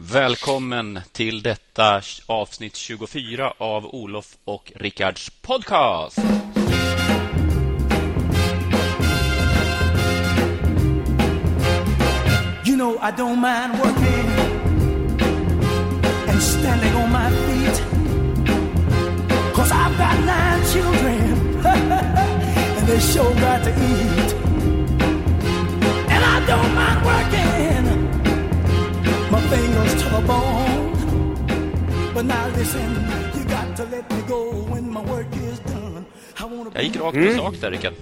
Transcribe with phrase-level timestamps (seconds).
[0.00, 6.18] Välkommen till detta avsnitt 24 av Olof och Rickards podcast.
[12.64, 14.28] You know I don't mind working
[16.28, 17.82] and standing on my feet
[19.54, 21.66] Cause I've got nine children
[22.76, 24.34] and they sure got to eat
[26.08, 27.77] And I don't mind working
[29.50, 30.94] fingers to the bone
[32.14, 32.90] But now listen,
[33.36, 34.40] you got to let me go
[34.72, 36.04] when my work is done
[36.74, 37.36] Jag gick rakt på mm.
[37.36, 37.92] sak där, Rickard.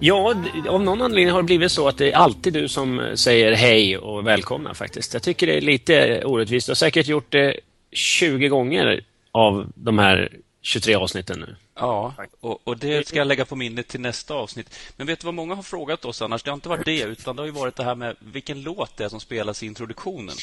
[0.00, 0.34] Ja,
[0.68, 3.98] av någon anledning har det blivit så att det är alltid du som säger hej
[3.98, 5.14] och välkomna faktiskt.
[5.14, 6.66] Jag tycker det är lite orättvist.
[6.66, 7.56] Du har säkert gjort det
[7.92, 10.32] 20 gånger av de här
[10.62, 11.56] 23 avsnitten nu.
[11.74, 14.78] Ja, och, och, det ska jag lägga på minnet till nästa avsnitt.
[14.96, 16.42] Men vet du vad många har frågat oss annars?
[16.42, 18.96] Det har inte varit det, utan det har ju varit det här med vilken låt
[18.96, 20.36] det är som spelas i introduktionen.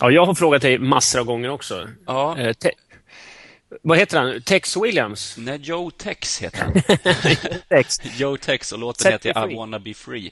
[0.00, 1.88] Ja, jag har frågat dig massor av gånger också.
[2.06, 2.38] Ja.
[2.38, 2.54] Eh,
[3.82, 4.42] vad heter han?
[4.42, 5.34] Tex Williams?
[5.38, 6.82] Nej, Joe Tex heter han.
[7.68, 8.00] Tex.
[8.16, 10.30] Joe Tex och låten heter I wanna be free.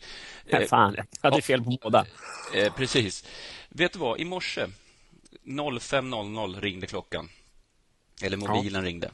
[0.48, 2.06] Ja, fan, jag hade fel på båda.
[2.54, 3.24] Eh, precis.
[3.68, 4.20] Vet du vad?
[4.20, 4.66] I morse
[5.44, 7.28] 05.00 ringde klockan.
[8.22, 8.88] Eller mobilen ja.
[8.88, 9.10] ringde.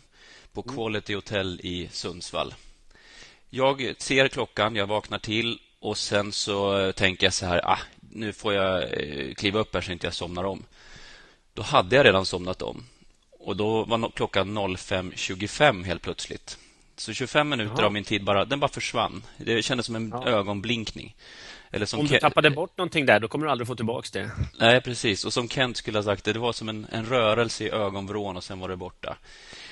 [0.53, 2.55] På Quality Hotel i Sundsvall.
[3.51, 7.79] Jag ser klockan, jag vaknar till och sen så tänker jag så här, ah,
[8.11, 10.65] nu får jag eh, kliva upp här så inte jag somnar om.
[11.55, 12.85] Då hade jag redan somnat om.
[13.31, 16.59] Och då var klockan 05.25 helt plötsligt.
[16.97, 17.87] Så 25 minuter Jaha.
[17.87, 19.23] av min tid bara, den bara försvann.
[19.37, 20.27] Det kändes som en ja.
[20.27, 21.15] ögonblinkning.
[21.75, 24.31] Eller som Om du tappade bort någonting där, då kommer du aldrig få tillbaka det.
[24.59, 25.25] Nej, precis.
[25.25, 28.37] Och som Kent skulle ha sagt det, det var som en, en rörelse i ögonvrån
[28.37, 29.17] och sen var det borta.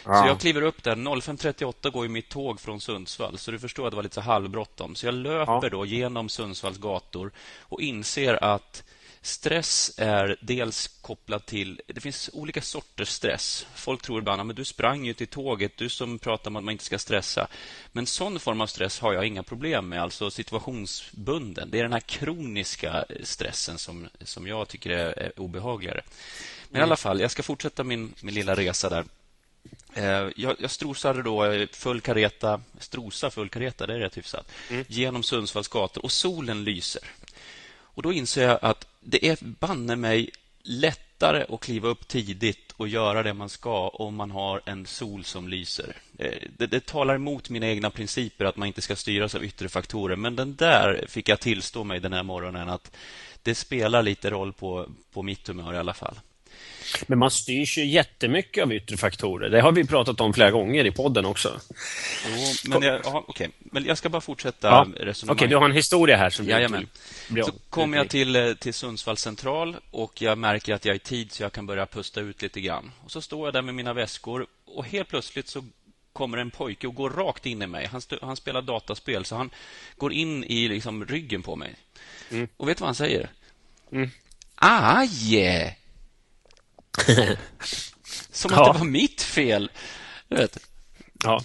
[0.04, 0.22] Ja.
[0.22, 0.96] Så jag kliver upp där.
[0.96, 4.94] 05.38 går ju mitt tåg från Sundsvall, så du förstår att det var lite halvbråttom.
[4.94, 5.68] Så jag löper ja.
[5.70, 8.84] då genom Sundsvalls gator och inser att
[9.22, 11.80] Stress är dels kopplat till...
[11.86, 13.66] Det finns olika sorters stress.
[13.74, 16.72] Folk tror ibland att du sprang ju till tåget, du som pratar om att man
[16.72, 17.48] inte ska stressa.
[17.92, 21.70] Men sån form av stress har jag inga problem med, alltså situationsbunden.
[21.70, 26.02] Det är den här kroniska stressen som, som jag tycker är, är obehagligare.
[26.68, 26.80] Men mm.
[26.80, 29.04] i alla fall, jag ska fortsätta min, min lilla resa där.
[29.94, 34.84] Eh, jag, jag strosade då full kareta, strosa full kareta, det är rätt hyfsat, mm.
[34.88, 37.02] genom Sundsvalls gator och solen lyser.
[38.00, 40.30] Och då inser jag att det är banne mig
[40.62, 45.24] lättare att kliva upp tidigt och göra det man ska om man har en sol
[45.24, 45.96] som lyser.
[46.18, 49.68] Eh, det, det, talar emot mina egna principer att man inte ska styras av yttre
[49.68, 52.96] faktorer, men den där fick jag tillstå mig den här morgonen att
[53.42, 56.20] det spelar lite roll på, på mitt humör i alla fall.
[57.06, 59.50] Men man styrs ju jättemycket av yttre faktorer.
[59.50, 61.60] Det har vi pratat om flera gånger i podden också.
[62.26, 63.48] Jo, men, jag, aha, okay.
[63.58, 64.80] men jag ska bara fortsätta ja.
[64.80, 65.22] resonemanget.
[65.22, 66.30] Okej, okay, du har en historia här.
[66.30, 66.88] Som Jajamän.
[67.28, 70.96] Blir, så kommer jag till, eh, till Sundsvall central och jag märker att jag är
[70.96, 72.92] i tid så jag kan börja pusta ut lite grann.
[73.04, 75.64] Och Så står jag där med mina väskor och helt plötsligt så
[76.12, 77.86] kommer en pojke och går rakt in i mig.
[77.86, 79.50] Han, han spelar dataspel, så han
[79.96, 81.74] går in i liksom ryggen på mig.
[82.30, 82.48] Mm.
[82.56, 83.30] Och vet du vad han säger?
[83.92, 84.10] Mm.
[84.54, 85.76] Aj!
[88.30, 88.68] Som ja.
[88.68, 89.70] att det var mitt fel.
[90.28, 90.58] vet.
[91.24, 91.42] Ja.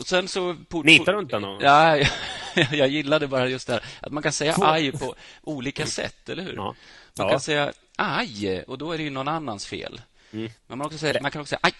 [0.00, 0.56] Och sen så...
[0.84, 1.60] Nitar du inte någon?
[1.60, 2.08] Ja, jag,
[2.72, 6.42] jag gillade bara just det här att man kan säga aj på olika sätt, eller
[6.42, 6.54] hur?
[6.54, 6.74] Ja.
[7.18, 7.30] Man ja.
[7.30, 10.00] kan säga aj, och då är det ju någon annans fel.
[10.32, 10.50] Mm.
[10.66, 11.74] Men man, också säga, man kan också säga aj,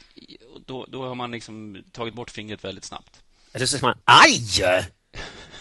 [0.54, 3.22] och då, då har man liksom tagit bort fingret väldigt snabbt.
[3.52, 4.40] Eller så säger man aj!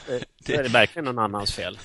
[0.46, 1.80] Då är det verkligen någon annans fel.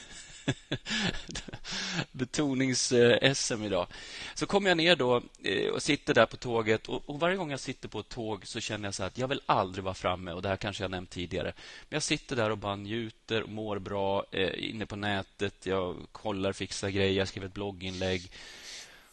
[2.12, 3.86] betonings-SM idag.
[4.34, 7.50] Så kommer jag ner då eh, och sitter där på tåget och, och, varje gång
[7.50, 10.32] jag sitter på ett tåg så känner jag så att jag vill aldrig vara framme
[10.32, 11.52] och det här kanske jag nämnt tidigare.
[11.88, 15.66] Men jag sitter där och bara njuter och mår bra eh, inne på nätet.
[15.66, 18.30] Jag kollar, fixar grejer, jag skriver ett blogginlägg.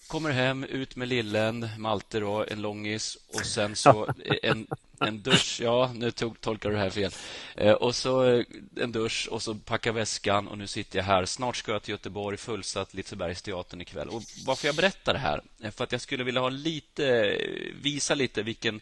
[0.08, 4.14] Kommer hem, ut med lillen, Malte då, en långis och sen så
[4.44, 4.68] en,
[5.08, 5.60] en dusch.
[5.64, 7.12] Ja, nu tog, tolkar du det här fel.
[7.56, 8.46] Eh, och så eh,
[8.76, 11.26] en dusch och så packa väskan och nu sitter jag här.
[11.26, 14.10] Snart ska jag till Göteborg, fullsatt Lisebergsteatern ikväll.
[14.10, 15.42] Och varför jag berättar det här?
[15.64, 18.82] Eh, för att jag skulle vilja ha lite, eh, visa lite vilken,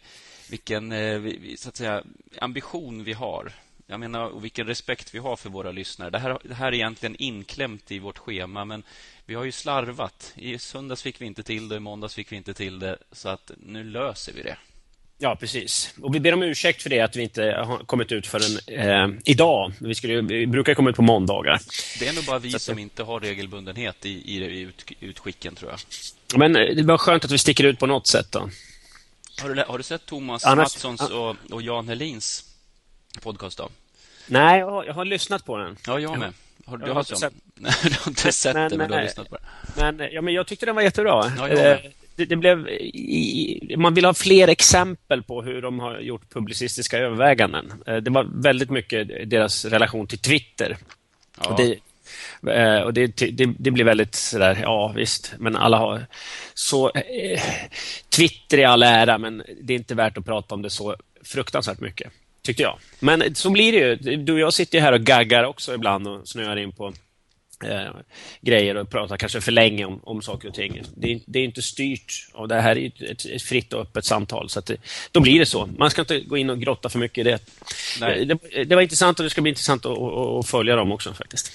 [0.50, 0.92] vilken
[1.56, 2.04] så att säga,
[2.38, 3.52] ambition vi har.
[3.86, 6.10] Jag menar, och vilken respekt vi har för våra lyssnare.
[6.10, 8.82] Det här, det här är egentligen inklämt i vårt schema, men
[9.26, 10.32] vi har ju slarvat.
[10.36, 13.28] I söndags fick vi inte till det, i måndags fick vi inte till det, så
[13.28, 14.56] att nu löser vi det.
[15.22, 15.94] Ja, precis.
[16.02, 19.08] Och vi ber om ursäkt för det, att vi inte har kommit ut förrän eh,
[19.24, 19.72] idag.
[19.78, 21.60] Vi, skulle, vi brukar komma ut på måndagar.
[21.98, 25.80] Det är nog bara vi som inte har regelbundenhet i, i ut, utskicken, tror jag.
[26.38, 28.32] Men eh, det var skönt att vi sticker ut på något sätt.
[28.32, 28.50] då.
[29.42, 32.44] Har du, har du sett Thomas Annars, Mattssons och, och Jan Helins
[33.22, 33.58] podcast?
[33.58, 33.68] då?
[34.26, 35.76] Nej, jag har, jag har lyssnat på den.
[35.86, 36.32] Ja, jag med.
[36.66, 37.32] Har, du, har, sett...
[37.54, 39.42] Nej, du har inte sett men, det, men du har lyssnat på det.
[39.92, 41.32] Men, ja, men jag tyckte den var jättebra.
[41.36, 41.92] Ja, eh, det,
[42.26, 47.72] det, blev, i, man vill ha fler exempel på hur de har gjort publicistiska överväganden.
[47.86, 50.76] Eh, det var väldigt mycket deras relation till Twitter.
[51.40, 51.50] Ja.
[51.50, 51.78] Och det,
[52.46, 56.06] Eh, och det, det, det, blir väldigt sådär, ja visst, men alla har...
[56.54, 57.40] Så, eh,
[58.08, 61.80] Twitter är all ära, men det är inte värt att prata om det så fruktansvärt
[61.80, 62.12] mycket,
[62.42, 62.78] tyckte jag.
[63.00, 64.16] Men så blir det ju.
[64.16, 66.92] Du och jag sitter här och gaggar också ibland och snöar in på
[67.64, 67.90] eh,
[68.40, 70.82] grejer och pratar kanske för länge om, om saker och ting.
[70.96, 74.04] Det är, det är inte styrt och det här är ett, ett fritt och öppet
[74.04, 74.48] samtal.
[74.48, 74.76] Så det,
[75.12, 75.66] då blir det så.
[75.78, 77.38] Man ska inte gå in och grotta för mycket i det.
[78.00, 81.14] Det, det, var intressant och det ska bli intressant att, att, att följa dem också
[81.14, 81.52] faktiskt.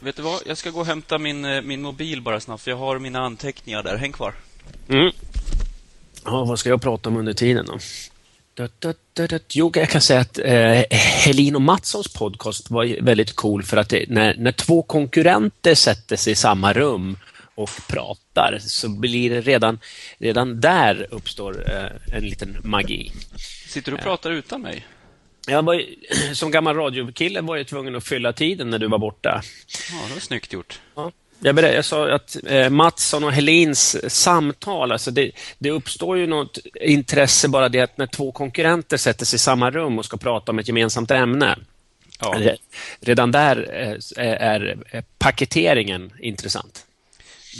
[0.00, 0.40] Vet du vad?
[0.46, 3.20] Jag ska gå och hämta min, eh, min mobil bara snabbt, för jag har mina
[3.20, 3.96] anteckningar där.
[3.96, 4.34] Häng kvar.
[4.88, 5.12] Mm.
[6.24, 7.78] Ja, vad ska jag prata om under tiden då?
[9.48, 13.88] Jo, jag kan säga att eh, Helin och Mattssons podcast var väldigt cool för att
[13.88, 17.16] det, när, när två konkurrenter sätter sig i samma rum
[17.54, 19.78] och pratar så blir det redan,
[20.18, 23.12] redan där uppstår eh, en liten magi.
[23.68, 24.86] Sitter du och pratar utan mig?
[25.46, 25.82] Jag var,
[26.34, 29.42] som gammal radiokille var jag tvungen att fylla tiden när du var borta.
[29.90, 30.80] Ja, det var snyggt gjort.
[30.94, 31.12] Ja.
[31.44, 36.26] Jag, berätt, jag sa att eh, Mattsson och Helins samtal, alltså det, det, uppstår ju
[36.26, 40.16] något intresse bara det att när två konkurrenter sätter sig i samma rum och ska
[40.16, 41.58] prata om ett gemensamt ämne.
[42.20, 42.56] Ja.
[43.00, 44.60] Redan där eh, är,
[44.90, 46.86] är paketeringen intressant.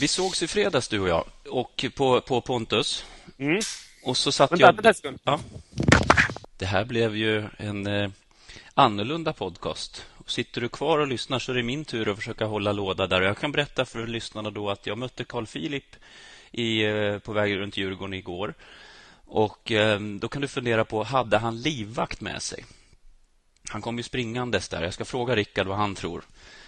[0.01, 3.05] Vi sågs i fredags du och jag, och på, på Pontus.
[3.39, 3.61] Mm.
[4.05, 4.83] Och så satt vänta, jag...
[5.03, 5.41] Vänta ja.
[6.59, 8.11] Det här blev ju en eh,
[8.75, 10.05] annorlunda podcast.
[10.27, 13.23] Sitter du kvar och lyssnar så är det min tur att försöka hålla låda där.
[13.23, 15.97] Jag kan berätta för lyssnarna då att jag mötte Carl Philip
[16.51, 18.55] i, eh, på väg runt Djurgården igår.
[19.27, 22.65] Och ehm, Då kan du fundera på, hade han livvakt med sig?
[23.71, 24.83] Han kom ju springandes där.
[24.83, 26.23] Jag ska fråga Rickard vad han tror.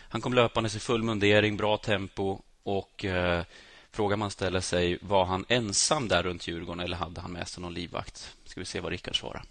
[0.08, 3.44] Han kom löpandes i full mundering, bra tempo och eh,
[3.90, 7.62] frågan man ställer sig, var han ensam där runt Djurgården eller hade han med sig
[7.62, 8.34] någon livvakt?
[8.44, 9.42] Ska vi se vad Rickard svarar.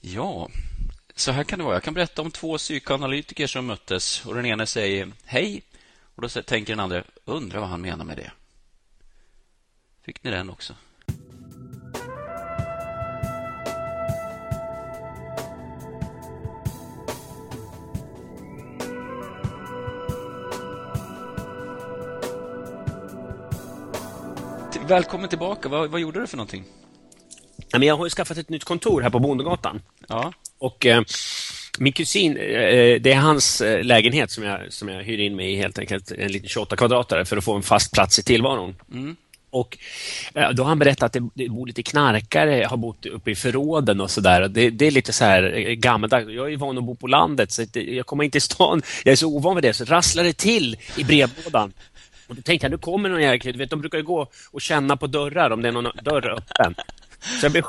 [0.00, 0.48] Ja,
[1.20, 1.74] så här kan det vara.
[1.74, 5.62] Jag kan berätta om två psykoanalytiker som möttes och den ena säger hej
[6.14, 8.32] och då tänker den andra, undrar vad han menar med det.
[10.02, 10.74] Fick ni den också?
[24.86, 25.68] Välkommen tillbaka.
[25.68, 26.64] Vad, vad gjorde du för någonting?
[27.70, 29.82] jag har ju skaffat ett nytt kontor här på Bondegatan.
[30.08, 30.32] Ja.
[30.60, 31.02] Och eh,
[31.78, 35.52] min kusin, eh, det är hans eh, lägenhet som jag, som jag hyr in mig
[35.52, 38.76] i helt enkelt, en liten 28 kvadratare för att få en fast plats i tillvaron.
[38.92, 39.16] Mm.
[39.50, 39.78] Och
[40.34, 44.00] eh, då har han berättat att det, bor lite knarkare, har bott uppe i förråden
[44.00, 44.48] och sådär.
[44.48, 46.28] Det, det är lite så här eh, gammaldags.
[46.28, 48.82] Jag är van att bo på landet, så jag kommer inte till stan.
[49.04, 51.72] Jag är så ovan vid det, så rasslar det till i brevlådan.
[52.28, 53.52] Och då tänkte jag, nu kommer någon jäkel.
[53.52, 56.28] Du vet, de brukar ju gå och känna på dörrar om det är någon dörr
[56.28, 56.74] öppen.
[57.40, 57.64] Så jag blev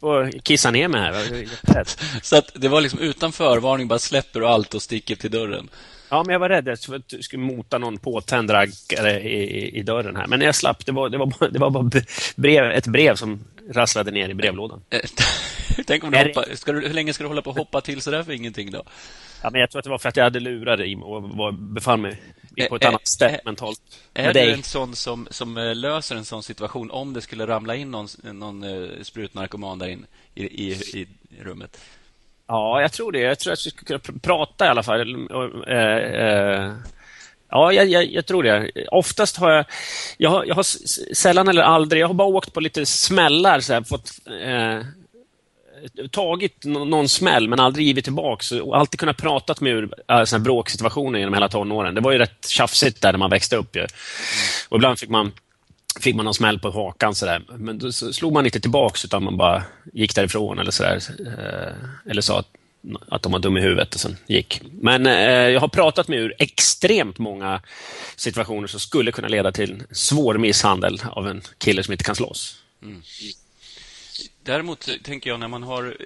[0.00, 1.84] på kissa ner mig här.
[2.22, 5.68] Så att det var liksom utan förvarning, bara släpper du allt och sticker till dörren?
[6.08, 9.82] Ja, men jag var rädd för att du skulle mota någon påtänd raggare i, i,
[9.82, 10.26] dörren här.
[10.26, 10.86] Men jag slapp.
[10.86, 11.90] Det var, det var, bara, det var bara
[12.36, 14.82] brev, ett brev som rasslade ner i brevlådan.
[15.86, 18.00] Tänk om du hoppa, ska du, hur länge ska du hålla på att hoppa till
[18.00, 18.82] sådär för ingenting då?
[19.46, 21.52] Ja, men jag tror att det var för att jag hade lurar i och var,
[21.52, 22.22] befann mig
[22.68, 23.80] på ett ä, annat ställe mentalt.
[24.14, 27.74] Är du en sån som, som eh, löser en sån situation om det skulle ramla
[27.74, 28.64] in någon, någon
[29.02, 31.06] sprutnarkoman där in i, i, i
[31.42, 31.80] rummet?
[32.46, 33.18] Ja, jag tror det.
[33.18, 35.28] Jag tror att vi skulle kunna prata i alla fall.
[37.48, 38.70] Ja, jag, jag, jag, tror det.
[38.90, 39.64] Oftast har jag,
[40.18, 40.62] jag har, jag har
[41.14, 44.10] sällan eller aldrig, jag har bara åkt på lite smällar, så här, fått
[44.42, 44.80] eh,
[46.10, 51.18] tagit någon smäll men aldrig givit tillbaka och alltid kunnat prata med ur äh, bråksituationer
[51.18, 51.94] genom hela tonåren.
[51.94, 53.76] Det var ju rätt tjafsigt där när man växte upp.
[53.76, 53.86] Ju.
[54.68, 55.32] Och ibland fick man,
[56.00, 57.42] fick man någon smäll på hakan sådär.
[57.56, 59.62] Men då slog man inte tillbaka utan man bara
[59.92, 61.00] gick därifrån eller sådär.
[61.26, 62.48] Eh, eller sa att,
[63.08, 64.60] att de var dum i huvudet och sen gick.
[64.80, 65.12] Men eh,
[65.48, 67.60] jag har pratat med ur extremt många
[68.16, 72.62] situationer som skulle kunna leda till svår misshandel av en kille som inte kan slåss.
[72.82, 73.02] Mm.
[74.42, 75.96] Däremot tänker jag när man har...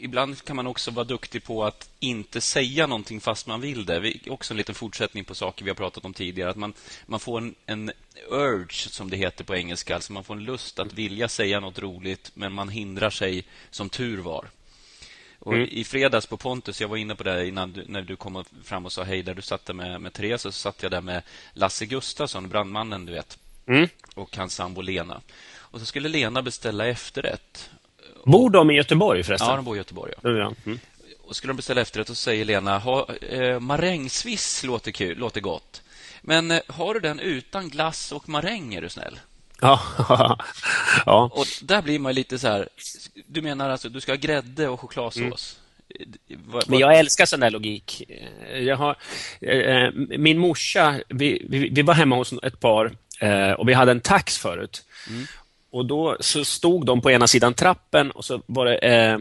[0.00, 4.00] Ibland kan man också vara duktig på att inte säga någonting fast man vill det.
[4.00, 6.50] Vi, också en liten fortsättning på saker vi har pratat om tidigare.
[6.50, 6.72] Att man,
[7.06, 7.92] man får en, en
[8.30, 9.94] urge, som det heter på engelska.
[9.94, 13.88] Alltså man får en lust att vilja säga något roligt, men man hindrar sig som
[13.88, 14.48] tur var.
[15.38, 15.68] Och mm.
[15.72, 18.86] I fredags på Pontus, jag var inne på det innan du, när du kom fram
[18.86, 21.22] och sa hej, där du satt där med, med Therese, så satt jag där med
[21.52, 23.38] Lasse Gustafsson, brandmannen, du vet.
[23.66, 23.88] Mm.
[24.14, 25.20] Och hans sambo Lena.
[25.76, 27.70] Och så skulle Lena beställa efterrätt.
[28.24, 29.48] Bor de i Göteborg förresten?
[29.48, 30.12] Ja, de bor i Göteborg.
[30.22, 30.52] Ja.
[30.66, 30.78] Mm.
[31.22, 35.82] Och skulle de beställa efterrätt så säger Lena ha, eh, marängsviss låter, kul, låter gott.
[36.22, 39.20] Men eh, har du den utan glass och maräng är du snäll?
[39.60, 39.80] Ja.
[41.06, 41.30] ja.
[41.32, 42.68] Och där blir man lite så här...
[43.26, 45.58] Du menar alltså du ska ha grädde och chokladsås?
[45.98, 46.60] Mm.
[46.66, 48.02] Men jag älskar sån där logik.
[48.60, 48.96] Jag har,
[49.40, 53.90] eh, min morsa, vi, vi, vi, var hemma hos ett par eh, och vi hade
[53.90, 54.84] en tax förut.
[55.08, 55.26] Mm.
[55.76, 59.18] Och då så stod de på ena sidan trappen och så var det, eh,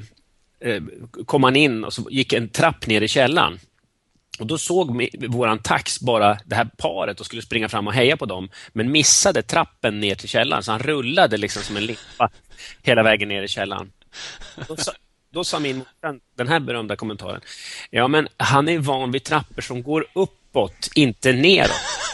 [0.59, 0.81] eh
[1.25, 3.59] kom man in och så gick en trapp ner i källaren.
[4.39, 8.17] Och Då såg våran tax bara det här paret och skulle springa fram och heja
[8.17, 12.29] på dem, men missade trappen ner till källaren, så han rullade liksom som en limpa
[12.83, 13.91] hela vägen ner i källaren.
[14.67, 14.91] Då sa,
[15.29, 17.41] då sa min morsa den här berömda kommentaren.
[17.89, 22.04] Ja, men han är van vid trappor som går uppåt, inte neråt.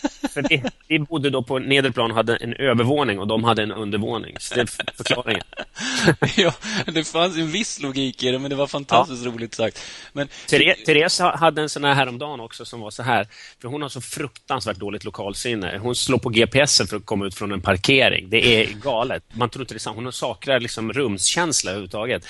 [0.30, 3.62] För vi, vi bodde då på nedre plan och hade en övervåning och de hade
[3.62, 4.36] en undervåning.
[4.38, 4.66] Så det är
[4.96, 5.42] förklaringen.
[6.36, 6.52] ja,
[6.86, 9.30] det fanns en viss logik i det, men det var fantastiskt ja.
[9.30, 9.80] roligt sagt.
[10.12, 10.28] Men...
[10.48, 13.26] Therese hade en sån här häromdagen också som var så här,
[13.60, 15.78] för hon har så fruktansvärt dåligt lokalsinne.
[15.78, 18.30] Hon slår på GPSen för att komma ut från en parkering.
[18.30, 19.22] Det är galet.
[19.32, 19.96] Man tror inte det är sant.
[19.96, 22.26] Hon saknar liksom rumskänsla överhuvudtaget.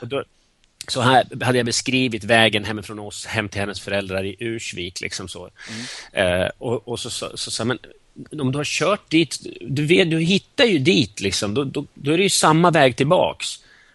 [0.00, 0.24] Och då,
[0.90, 5.00] så här hade jag beskrivit vägen hemifrån oss hem till hennes föräldrar i Ursvik.
[5.00, 5.50] Liksom så.
[6.12, 6.42] Mm.
[6.42, 7.78] Eh, och, och, så sa så, så, men
[8.40, 12.12] om du har kört dit, du, vet, du hittar ju dit, liksom, då, då, då
[12.12, 13.46] är det ju samma väg tillbaks.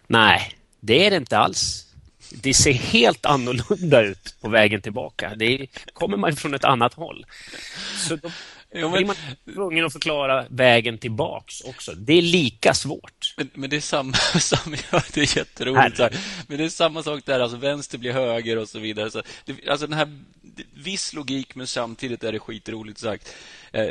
[0.06, 1.86] Nej, det är det inte alls.
[2.30, 5.32] Det ser helt annorlunda ut på vägen tillbaka.
[5.36, 7.26] Det kommer man från ett annat håll.
[8.08, 8.30] Så då,
[8.80, 8.96] Jo, men...
[8.96, 9.16] blir man
[9.54, 11.92] tvungen att förklara vägen tillbaks också.
[11.92, 13.34] Det är lika svårt.
[13.36, 16.16] Men, men det är samma, samma ja, det är jätteroligt sagt.
[16.48, 19.10] Men det är samma sak där, alltså vänster blir höger och så vidare.
[19.10, 20.18] Så det, alltså den här
[20.74, 23.34] viss logik, men samtidigt är det skitroligt sagt.
[23.72, 23.90] Eh,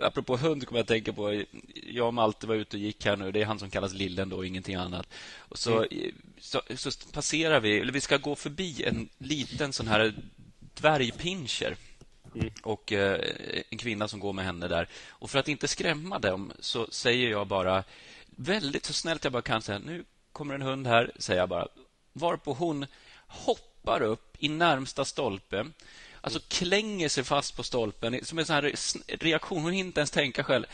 [0.00, 1.42] apropå hund kommer jag att tänka på,
[1.86, 3.32] jag och Malte var ute och gick här nu.
[3.32, 5.08] Det är han som kallas Lillen då, ingenting annat.
[5.38, 6.14] Och så, mm.
[6.40, 10.14] så, så passerar vi, eller vi ska gå förbi en liten sån här
[10.74, 11.76] dvärgpinscher
[12.40, 12.52] Mm.
[12.62, 13.20] Och eh,
[13.70, 14.88] en kvinna som går med henne där.
[15.08, 17.84] Och för att inte skrämma dem så säger jag bara
[18.26, 21.68] väldigt så snällt jag bara kan säga nu kommer en hund här, säger jag bara.
[22.12, 22.86] Varpå hon
[23.26, 25.66] hoppar upp i närmsta stolpe
[26.26, 28.74] Alltså klänger sig fast på stolpen som en sån här
[29.06, 29.62] reaktion.
[29.62, 30.64] Hon hinner inte ens tänka själv.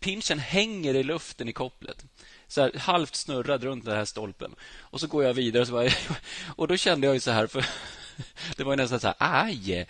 [0.00, 2.04] Pinchen hänger i luften i kopplet.
[2.46, 4.54] Så här, halvt snurrad runt den här stolpen.
[4.78, 5.60] Och så går jag vidare.
[5.60, 5.90] Och, så bara,
[6.56, 7.66] och då kände jag ju så här, för
[8.56, 9.86] det var nästan så här, aj!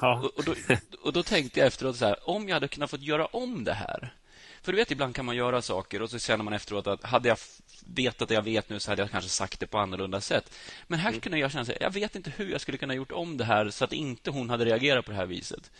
[0.00, 0.18] Ja.
[0.18, 0.54] Och, och, då,
[1.02, 3.72] och, då, tänkte jag efteråt så här, om jag hade kunnat få göra om det
[3.72, 4.14] här.
[4.62, 7.28] För du vet, ibland kan man göra saker och så känner man efteråt att hade
[7.28, 7.38] jag
[7.86, 10.54] vetat det jag vet nu så hade jag kanske sagt det på annorlunda sätt.
[10.86, 11.20] Men här mm.
[11.20, 13.70] kunde jag känna, så jag vet inte hur jag skulle kunna gjort om det här
[13.70, 15.70] så att inte hon hade reagerat på det här viset.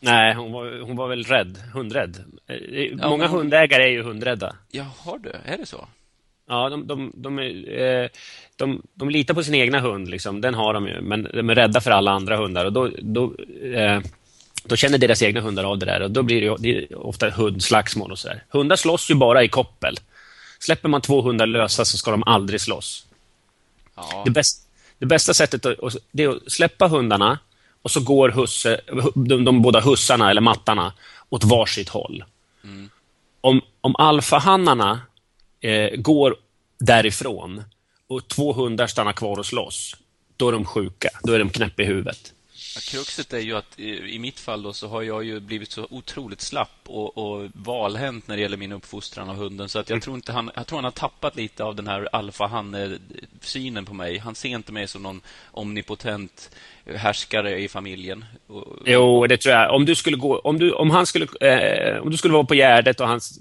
[0.00, 2.24] Nej, hon var, hon var väl rädd, hundrädd.
[2.46, 3.38] Ja, Många hon...
[3.38, 4.56] hundägare är ju hundrädda.
[4.70, 5.88] Jaha du, är det så?
[6.48, 8.08] Ja, de, de, de, eh,
[8.56, 10.40] de, de litar på sin egna hund, liksom.
[10.40, 12.64] den har de ju, men de är rädda för alla andra hundar.
[12.64, 13.34] Och då, då,
[13.74, 14.00] eh,
[14.64, 17.30] då känner deras egna hundar av det där och då blir det, det är ofta
[17.30, 18.44] hundslagsmål och så där.
[18.48, 19.96] Hundar slåss ju bara i koppel.
[20.58, 23.06] Släpper man två hundar lösa så ska de aldrig slåss.
[23.96, 24.22] Ja.
[24.24, 27.38] Det, bäst, det bästa sättet att, det är att släppa hundarna
[27.82, 28.80] och så går husse,
[29.14, 30.92] de, de båda hussarna, eller mattarna,
[31.28, 32.24] åt varsitt håll.
[32.64, 32.90] Mm.
[33.40, 35.00] Om, om alfahannarna
[35.66, 36.36] eh, går
[36.78, 37.62] därifrån
[38.08, 39.96] och två hundar stannar kvar och slåss,
[40.36, 41.08] då är de sjuka.
[41.22, 42.32] Då är de knäppa i huvudet.
[42.80, 46.40] Kruxet är ju att i mitt fall då så har jag ju blivit så otroligt
[46.40, 49.68] slapp och, och valhänt när det gäller min uppfostran av hunden.
[49.68, 50.00] Så att jag, mm.
[50.00, 54.18] tror inte han, jag tror han har tappat lite av den här alfahanne-synen på mig.
[54.18, 56.50] Han ser inte mig som någon omnipotent
[56.94, 58.24] härskare i familjen.
[58.84, 59.74] Jo, det tror jag.
[59.74, 62.54] Om du skulle gå, om du, om han skulle, eh, om du skulle vara på
[62.54, 63.40] Gärdet och hans...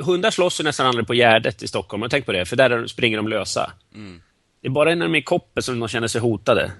[0.00, 2.06] Hundar slåss ju nästan aldrig på Gärdet i Stockholm.
[2.10, 3.72] Tänk på det, för där springer de lösa.
[3.94, 4.22] Mm.
[4.60, 6.72] Det är bara när de är i koppel som de känner sig hotade.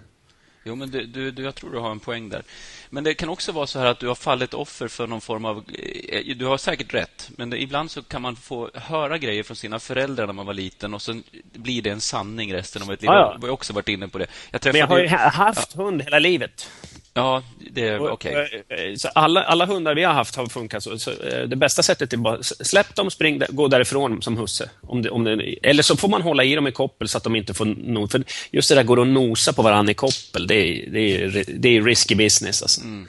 [0.69, 2.43] Jo, men du, du, jag tror du har en poäng där.
[2.91, 5.45] Men det kan också vara så här att du har fallit offer för någon form
[5.45, 5.65] av...
[6.09, 9.57] Eh, du har säkert rätt, men det, ibland så kan man få höra grejer från
[9.57, 11.23] sina föräldrar när man var liten och sen
[11.53, 13.09] blir det en sanning resten av ett liv.
[13.11, 13.39] Ja, ja.
[13.41, 14.27] Jag har också varit inne på det.
[14.51, 16.71] Jag men jag har ju haft hund hela livet.
[17.19, 18.49] Ja, det är okej.
[18.69, 18.93] Okay.
[18.93, 20.99] Eh, alla, alla hundar vi har haft har funkat så.
[20.99, 24.71] så eh, det bästa sättet är bara släpp dem, spring, gå därifrån som husse.
[24.81, 27.25] Om det, om det, eller så får man hålla i dem i koppel så att
[27.25, 30.47] de inte får no, För just det där går att nosa på varandra i koppel,
[30.47, 32.63] det är, det är, det är risky business.
[32.63, 32.81] Alltså.
[32.81, 33.07] Mm.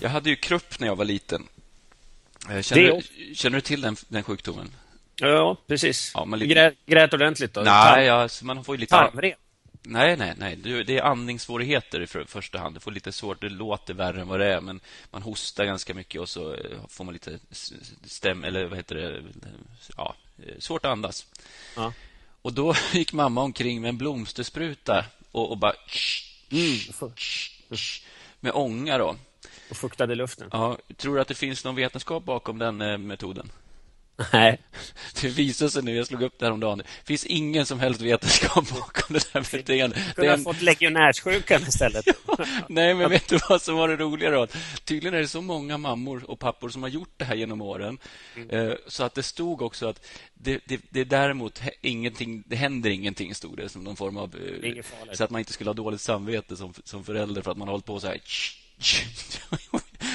[0.00, 1.42] Jag hade ju krupp när jag var liten.
[2.50, 3.02] Eh, känner,
[3.34, 4.70] känner du till den, den sjukdomen?
[5.20, 6.12] Ja, precis.
[6.14, 6.54] Ja, lite...
[6.54, 7.60] grät, grät ordentligt då?
[7.60, 8.94] Nej, ja, man får ju lite...
[8.94, 9.34] Tarmvred?
[9.88, 10.56] Nej, nej, nej.
[10.56, 12.76] Det är andningssvårigheter i första hand.
[12.76, 14.80] Du får lite svårt, det låter värre än vad det är, men
[15.10, 16.56] man hostar ganska mycket och så
[16.88, 17.38] får man lite
[18.04, 19.22] stäm, eller vad heter det,
[19.96, 20.14] ja,
[20.58, 21.26] svårt att andas.
[21.76, 21.92] Ja.
[22.42, 25.72] Och då gick mamma omkring med en blomsterspruta och, och bara
[26.50, 27.12] mm,
[28.40, 29.16] med ånga då.
[29.70, 30.48] Och fuktade luften.
[30.52, 33.50] Ja, tror du att det finns någon vetenskap bakom den eh, metoden?
[34.32, 34.58] Nej.
[35.20, 36.78] Det visar sig nu, jag slog upp det här om dagen.
[36.78, 39.98] Det finns ingen som helst vetenskap bakom det här beteendet.
[40.06, 42.06] Du kunde ha fått legionärssjukan istället.
[42.68, 44.46] Nej, men vet du vad som var det roliga då?
[44.84, 47.98] Tydligen är det så många mammor och pappor som har gjort det här genom åren.
[48.36, 48.50] Mm.
[48.50, 52.90] Eh, så att det stod också att det, det, det är däremot ingenting, det händer
[52.90, 54.36] ingenting, stod det som någon form av...
[54.62, 54.82] Eh,
[55.12, 57.72] så att man inte skulle ha dåligt samvete som, som förälder för att man har
[57.72, 58.20] hållit på så här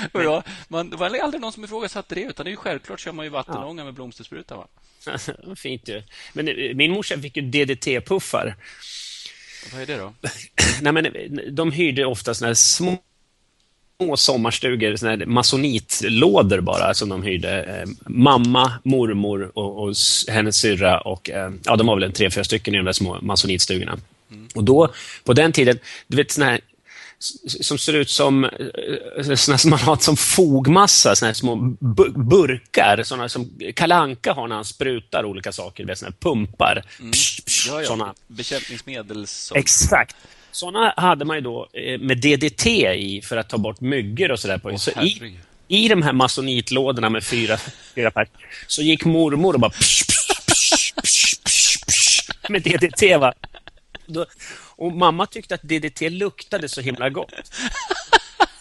[0.14, 3.12] ja, man, det var aldrig någon som ifrågasatte det, utan det är ju självklart kör
[3.12, 3.86] man ju vattenånga ja.
[3.86, 4.58] med blomsterspruta.
[4.58, 4.68] Va?
[5.56, 6.04] Fint ju.
[6.34, 8.56] Men eh, min morsa fick ju DDT-puffar.
[9.74, 10.14] Vad är det då?
[10.82, 12.98] Nej, men de hyrde ofta såna här små
[14.02, 17.64] små sommarstugor, såna här masonitlådor bara, som de hyrde.
[17.64, 19.96] Eh, mamma, mormor och, och
[20.28, 22.94] hennes syrra och eh, ja, de var väl en tre, fyra stycken i de där
[22.94, 23.98] små masonitstugorna.
[24.32, 24.48] Mm.
[24.56, 24.94] Och då,
[25.24, 26.60] på den tiden, du vet såna här
[27.62, 31.56] som ser ut som eh, såna som man har som fogmassa, såna här små
[32.16, 33.04] burkar.
[33.04, 36.84] Såna som Kalanka har när han sprutar olika saker, såna pumpar.
[37.00, 37.12] Mm.
[37.12, 37.88] Psh, psh, ja, ja.
[37.88, 38.14] Såna.
[38.28, 39.28] Bekämpningsmedel.
[39.28, 39.58] Som...
[39.58, 40.16] Exakt.
[40.52, 44.40] Såna hade man ju då eh, med DDT i för att ta bort myggor och
[44.40, 44.58] sådär.
[44.58, 44.70] På.
[44.70, 45.38] Oh, så i,
[45.68, 47.58] I de här masonitlådorna med fyra,
[47.96, 48.30] fyra pack
[48.68, 50.06] så gick mormor och bara psh,
[50.54, 53.18] psh, psh, med DDT.
[53.18, 53.34] Va?
[54.06, 54.26] Då,
[54.82, 57.34] och mamma tyckte att DDT luktade så himla gott.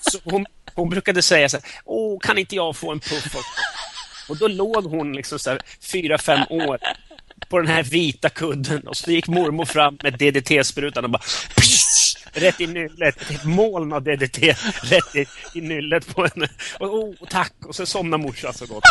[0.01, 3.61] Så hon, hon brukade säga så här, åh, kan inte jag få en puff också?
[4.29, 5.61] Och då låg hon liksom så här,
[5.93, 6.79] fyra, fem år
[7.49, 11.23] på den här vita kudden och så gick mormor fram med DDT-sprutan och bara
[12.33, 13.31] rätt i nyllet.
[13.31, 14.39] Ett moln av DDT
[14.83, 16.49] rätt i, i nyllet på henne.
[16.79, 17.53] Och, oh, tack!
[17.65, 18.85] Och så somnade morsan så gott.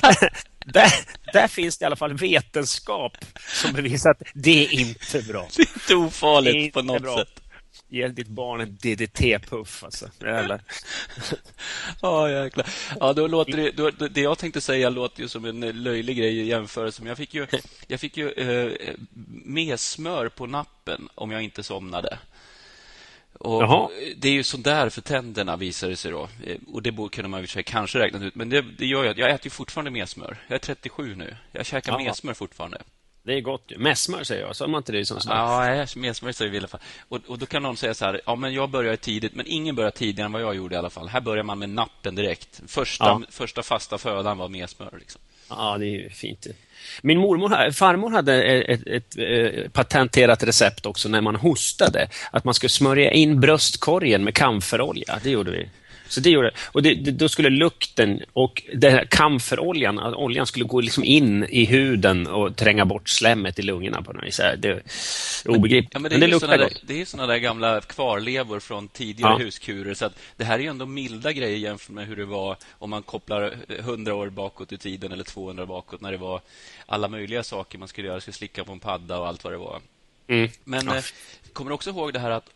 [0.64, 0.92] där,
[1.32, 5.48] där finns det i alla fall vetenskap som bevisar att det är inte bra.
[5.56, 7.16] Det är inte ofarligt är inte på något bra.
[7.18, 7.40] sätt.
[7.88, 10.10] Ge ditt barn en DDT-puff alltså.
[10.20, 10.60] Jävlar.
[12.02, 12.66] Ja, jäklar.
[13.00, 16.38] Ja, då låter det, då, det jag tänkte säga låter ju som en löjlig grej
[16.38, 17.02] i jämförelse.
[17.02, 17.46] Men jag fick ju,
[17.86, 18.94] jag fick ju eh,
[19.44, 22.18] mesmör på nappen om jag inte somnade.
[23.40, 26.28] Och Det är ju sådär för tänderna, visar det sig då.
[26.44, 28.34] Eh, och Det kunde man ju kanske räknat ut.
[28.34, 29.18] Men det, det gör jag.
[29.18, 30.36] Jag äter ju fortfarande mesmör.
[30.48, 31.36] Jag är 37 nu.
[31.52, 32.02] Jag käkar Jaha.
[32.04, 32.78] mesmör fortfarande.
[33.22, 33.78] Det är gott ju.
[33.78, 34.56] Messmör säger jag.
[34.56, 36.80] Sa man inte det som Ja, mesmör säger vi i alla fall.
[37.08, 39.74] Och, och då kan någon säga så här, ja men jag börjar tidigt, men ingen
[39.74, 41.08] börjar tidigare än vad jag gjorde i alla fall.
[41.08, 42.62] Här börjar man med nappen direkt.
[42.66, 43.22] Första, ja.
[43.30, 44.94] första fasta födan var mesmör.
[44.98, 45.20] Liksom.
[45.48, 46.46] Ja, det är ju fint.
[47.02, 52.08] Min mormor, farmor hade e-, e-, ett, ett, ett, patenterat recept också när man hostade.
[52.30, 55.18] Att man skulle smörja in bröstkorgen med kamferolja.
[55.22, 55.68] Det gjorde vi.
[56.08, 60.64] Så det gjorde Och det, det, då skulle lukten och den här kamferoljan, oljan skulle
[60.64, 64.40] gå liksom in i huden och tränga bort slemmet i lungorna på något vis.
[64.58, 64.82] Det är
[65.44, 65.94] obegripligt.
[65.94, 66.82] Ja, men det, men det luktar gott.
[66.86, 69.44] det är sådana där gamla kvarlevor från tidigare ja.
[69.44, 69.94] huskurer.
[69.94, 73.02] Så att det här är ändå milda grejer jämfört med hur det var om man
[73.02, 76.40] kopplar 100 år bakåt i tiden eller 200 bakåt när det var
[76.86, 78.20] alla möjliga saker man skulle göra.
[78.20, 79.80] Skulle slicka på en padda och allt vad det var.
[80.28, 80.50] Mm.
[80.64, 80.96] Men ja.
[80.96, 81.04] eh,
[81.52, 82.50] kommer du också ihåg det här att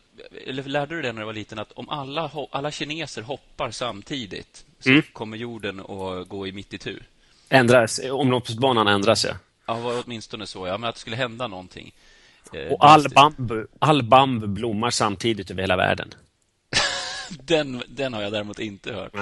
[0.47, 4.65] eller lärde du dig när du var liten att om alla, alla kineser hoppar samtidigt
[4.79, 5.01] så mm.
[5.13, 7.03] kommer jorden att gå i mitt i tur?
[7.49, 9.33] Ändras, omloppsbanan ändras, ja.
[9.65, 10.67] Ja, var åtminstone så.
[10.67, 11.93] Ja, men att det skulle hända någonting.
[12.53, 16.13] Eh, och all bambu, all bambu blommar samtidigt över hela världen.
[17.29, 19.13] den, den har jag däremot inte hört.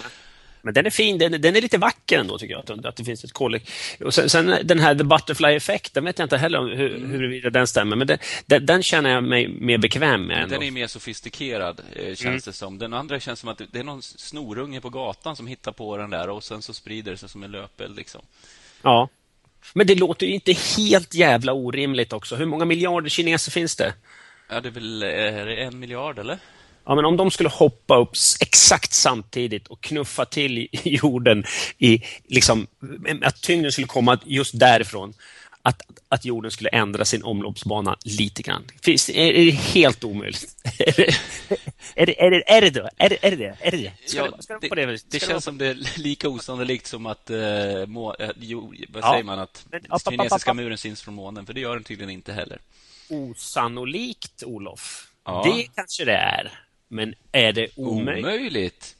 [0.61, 3.03] Men den är fin, den, den är lite vacker ändå tycker jag, att, att det
[3.03, 4.05] finns ett kollektiv.
[4.05, 7.11] Och sen, sen, den här The Butterfly Effect, den vet jag inte heller hur, mm.
[7.11, 10.43] huruvida den stämmer, men det, den, den, känner jag mig mer bekväm med.
[10.43, 10.55] Ändå.
[10.55, 12.39] Den är mer sofistikerad, eh, känns mm.
[12.45, 12.77] det som.
[12.77, 16.09] Den andra känns som att det är någon snorunge på gatan som hittar på den
[16.09, 17.95] där och sen så sprider det sig som en löpeld.
[17.95, 18.21] Liksom.
[18.81, 19.09] Ja.
[19.73, 22.35] Men det låter ju inte helt jävla orimligt också.
[22.35, 23.93] Hur många miljarder kineser finns det?
[24.49, 26.39] Ja, det är väl är det en miljard, eller?
[26.85, 31.43] Ja, men om de skulle hoppa upp exakt samtidigt och knuffa till jorden
[31.77, 32.67] i, liksom,
[33.23, 35.13] att tyngden skulle komma just därifrån,
[35.61, 38.65] att, att jorden skulle ändra sin omloppsbana lite grann.
[38.81, 40.55] Finns, är, är det helt omöjligt?
[40.79, 41.15] är, det,
[41.95, 42.89] är, det, är, det, är det då?
[42.97, 43.57] Är det är det?
[43.59, 43.91] Är det?
[44.05, 47.29] Ska ja, det, ska det, det, det känns som det är lika osannolikt som att,
[47.29, 51.45] uh, må, uh, jo, vad ja, säger man, att men, kinesiska muren syns från månen,
[51.45, 52.59] för det gör den tydligen inte heller.
[53.09, 55.11] Osannolikt, Olof.
[55.25, 55.43] Ja.
[55.55, 56.59] Det kanske det är.
[56.89, 58.25] Men är det omöjligt?
[58.25, 58.95] Omöjligt?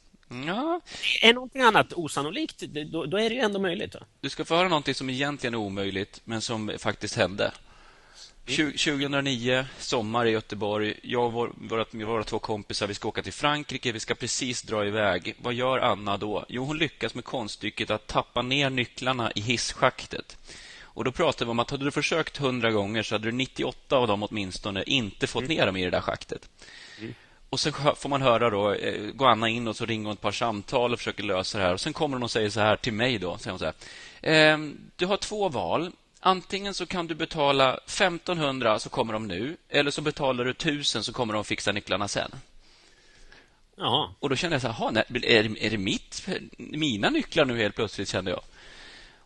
[0.47, 0.82] Ja.
[1.21, 2.60] Är någonting annat osannolikt,
[2.91, 3.91] då, då är det ju ändå möjligt.
[3.91, 3.99] Då.
[4.21, 7.52] Du ska få höra någonting som egentligen är omöjligt, men som faktiskt hände.
[8.45, 10.99] 2009, sommar i Göteborg.
[11.04, 13.91] Jag och vår, våra, våra två kompisar vi ska åka till Frankrike.
[13.91, 15.36] Vi ska precis dra iväg.
[15.41, 16.45] Vad gör Anna då?
[16.49, 20.38] Jo, hon lyckas med konststycket att tappa ner nycklarna i hisschaktet.
[20.82, 23.97] Och Då pratade vi om att hade du försökt hundra gånger så hade du 98
[23.97, 25.58] av dem åtminstone inte fått mm.
[25.58, 26.49] ner dem i det där schaktet.
[27.49, 30.21] Och Sen får man höra då, eh, går Anna in och så ringer hon ett
[30.21, 31.73] par samtal och försöker lösa det här.
[31.73, 33.17] Och Sen kommer hon och säger så här till mig.
[33.17, 33.38] då.
[33.38, 33.73] Säger hon så här,
[34.21, 35.91] ehm, du har två val.
[36.19, 41.03] Antingen så kan du betala 1500 så kommer de nu, eller så betalar du 1000
[41.03, 42.31] så kommer de fixa nycklarna sen.
[43.77, 44.15] Ja.
[44.19, 48.09] Och då kände jag så här, är, är det mitt, mina nycklar nu helt plötsligt,
[48.09, 48.41] kände jag.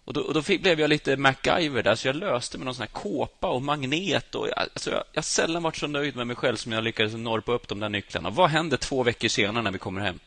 [0.05, 2.75] Och då, och då fick, blev jag lite MacGyver där, så jag löste med någon
[2.75, 4.35] sån här kåpa och magnet.
[4.35, 6.83] Och jag, alltså jag, jag har sällan varit så nöjd med mig själv som jag
[6.83, 8.29] lyckades norpa upp de där nycklarna.
[8.29, 10.19] Vad händer två veckor senare när vi kommer hem?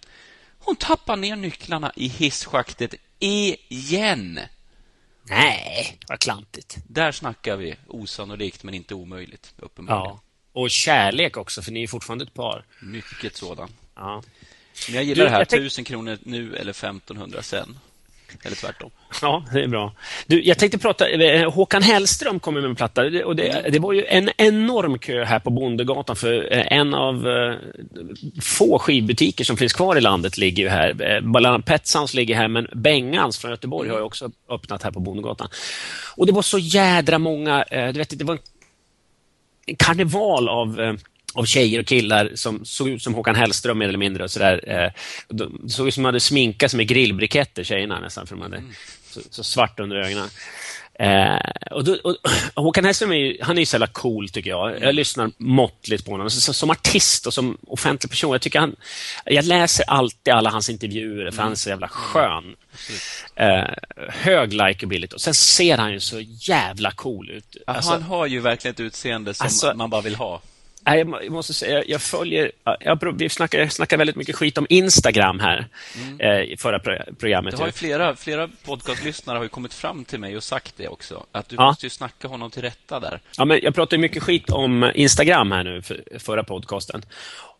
[0.58, 4.40] Hon tappar ner nycklarna i hisschaktet igen.
[5.22, 6.76] Nej, vad klantigt.
[6.88, 10.16] Där snackar vi osannolikt, men inte omöjligt, uppenbarligen.
[10.16, 10.20] Ja.
[10.52, 12.64] Och kärlek också, för ni är fortfarande ett par.
[12.82, 13.68] Mycket sådan.
[13.94, 14.22] Ja.
[14.86, 17.78] Men jag gillar du, det här, tusen kronor nu eller 1500 sen.
[18.44, 18.90] Eller tvärtom.
[19.22, 19.92] Ja, det är bra.
[20.26, 23.92] Du, jag tänkte prata, eh, Håkan Hellström kommer med en platta och det, det, var
[23.92, 27.54] ju en enorm kö här på Bondegatan för eh, en av eh,
[28.42, 31.20] få skivbutiker som finns kvar i landet ligger ju här.
[31.20, 35.00] Bland annat Petsans ligger här, men Bengans från Göteborg har ju också öppnat här på
[35.00, 35.48] Bondegatan.
[36.16, 38.38] Och det var så jädra många, du vet, det var
[39.66, 40.98] en karneval av
[41.36, 44.24] av tjejer och killar som såg ut som Håkan Hellström mer eller mindre.
[44.24, 44.64] Och sådär.
[44.66, 44.90] Eh,
[45.28, 48.56] de såg ut som de hade sminkat sig med grillbriketter, tjejerna nästan, för de hade
[48.56, 48.70] mm.
[49.10, 50.28] så, så, svart under ögonen.
[50.98, 51.38] Eh,
[51.70, 52.16] och, då, och,
[52.54, 54.82] Håkan Hellström är ju, han är ju så jävla cool, tycker jag.
[54.82, 56.30] Jag lyssnar måttligt på honom.
[56.30, 58.32] Så, som artist och som offentlig person.
[58.32, 58.76] Jag, tycker han,
[59.24, 62.56] jag läser alltid alla hans intervjuer, för han är så jävla skön.
[63.34, 63.64] Eh,
[64.08, 65.14] hög likability.
[65.14, 67.56] Och sen ser han ju så jävla cool ut.
[67.66, 70.40] Alltså, han har ju verkligen ett utseende som alltså, man bara vill ha.
[70.86, 72.52] Nej, jag måste säga, jag följer...
[72.80, 76.20] Jag, vi snackar, snackar väldigt mycket skit om Instagram här mm.
[76.20, 76.78] eh, i förra
[77.18, 77.56] programmet.
[77.56, 81.26] Det har flera, flera podcastlyssnare har ju kommit fram till mig och sagt det också.
[81.32, 81.66] Att du ja.
[81.66, 83.20] måste ju snacka honom till rätta där.
[83.38, 87.02] Ja, men jag pratar mycket skit om Instagram här nu, för, förra podcasten.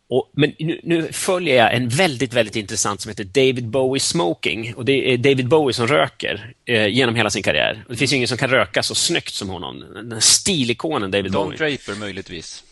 [0.08, 4.74] Och, men nu, nu, följer jag en väldigt, väldigt intressant som heter David Bowie Smoking.
[4.74, 7.84] Och Det är David Bowie som röker eh, genom hela sin karriär.
[7.86, 9.84] Och det finns ingen som kan röka så snyggt som honom.
[10.04, 11.58] Den stilikonen David Don Bowie.
[11.58, 12.62] Don Draper möjligtvis.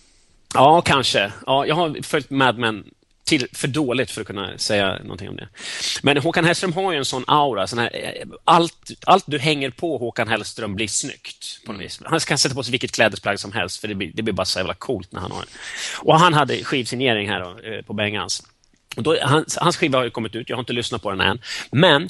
[0.54, 1.32] Ja, kanske.
[1.46, 2.84] Ja, jag har följt Mad Men
[3.24, 5.48] till, för dåligt för att kunna säga någonting om det.
[6.02, 7.66] Men Håkan Hellström har ju en sån aura.
[7.66, 11.60] Sån här, eh, allt, allt du hänger på Håkan Hellström blir snyggt.
[11.66, 12.00] På något vis.
[12.04, 14.44] Han kan sätta på sig vilket klädesplagg som helst för det blir, det blir bara
[14.44, 15.46] så jävla coolt när han har det.
[15.98, 18.42] Och han hade skivsignering här då, eh, på Bengans.
[18.96, 21.20] Och då, hans, hans skiva har ju kommit ut, jag har inte lyssnat på den
[21.20, 21.40] än.
[21.70, 22.08] Men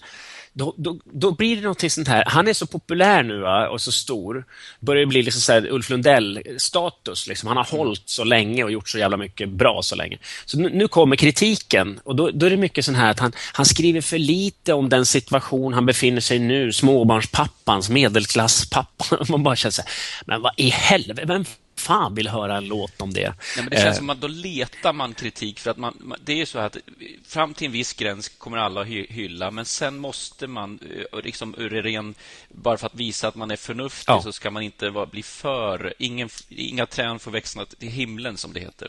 [0.56, 2.24] då, då, då blir det någonting sånt här.
[2.26, 4.44] Han är så populär nu va, och så stor.
[4.80, 7.26] Börjar bli liksom så här Ulf Lundell-status.
[7.28, 7.46] Liksom.
[7.46, 7.78] Han har mm.
[7.78, 10.18] hållit så länge och gjort så jävla mycket bra så länge.
[10.44, 13.32] Så nu, nu kommer kritiken och då, då, är det mycket sån här att han,
[13.52, 16.72] han skriver för lite om den situation han befinner sig i nu.
[16.72, 19.18] Småbarnspappans, medelklasspappan.
[19.28, 19.90] Man bara känner så här,
[20.26, 21.44] men vad i helvete, vem
[21.84, 23.28] fan vill höra en låt om det?
[23.28, 23.98] Nej, men det känns eh.
[23.98, 25.60] som att då letar man kritik.
[25.60, 26.76] för att man, Det är så att
[27.24, 30.78] fram till en viss gräns kommer alla att hylla, men sen måste man,
[31.12, 32.14] eh, liksom ur ren,
[32.48, 34.22] bara för att visa att man är förnuftig, ja.
[34.22, 35.94] så ska man inte bli för...
[35.98, 38.88] Ingen, inga träd får växa till himlen, som det heter.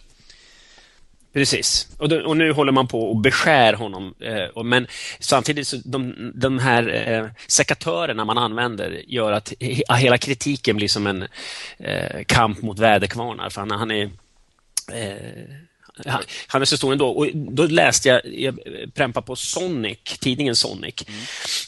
[1.35, 1.87] Precis.
[1.97, 4.13] Och, då, och, nu håller man på och beskär honom.
[4.19, 4.87] Eh, och, men
[5.19, 10.87] samtidigt så de, de här eh, sekatörerna man använder gör att he, hela kritiken blir
[10.87, 11.27] som en
[11.77, 13.49] eh, kamp mot väderkvarnar.
[13.49, 14.03] För han, han är
[14.93, 16.15] eh,
[16.47, 17.09] han är så stor ändå.
[17.09, 18.59] Och då läste jag, jag
[18.93, 21.03] prempa på Sonic, tidningen Sonic.
[21.07, 21.19] Mm.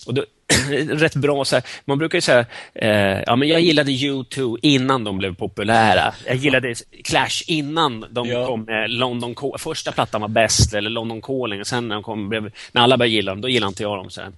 [0.06, 0.26] Och då,
[0.90, 5.04] rätt bra så här, man brukar ju säga, eh, ja men jag gillade U2 innan
[5.04, 6.14] de blev populära.
[6.26, 8.48] Jag gillade Clash innan de ja.
[8.48, 9.58] kom med London Calling.
[9.58, 12.98] Första plattan var bäst, eller London Calling, och sen när de kom, blev, när alla
[12.98, 14.10] började gilla dem, då gillade inte jag dem.
[14.10, 14.32] Så här.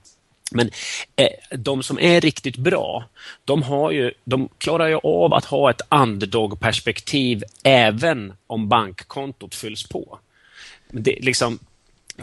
[0.52, 0.70] Men
[1.16, 3.06] eh, de som är riktigt bra,
[3.46, 9.88] de, har ju, de klarar ju av att ha ett underdog-perspektiv även om bankkontot fylls
[9.88, 10.20] på.
[10.92, 11.60] Det, liksom,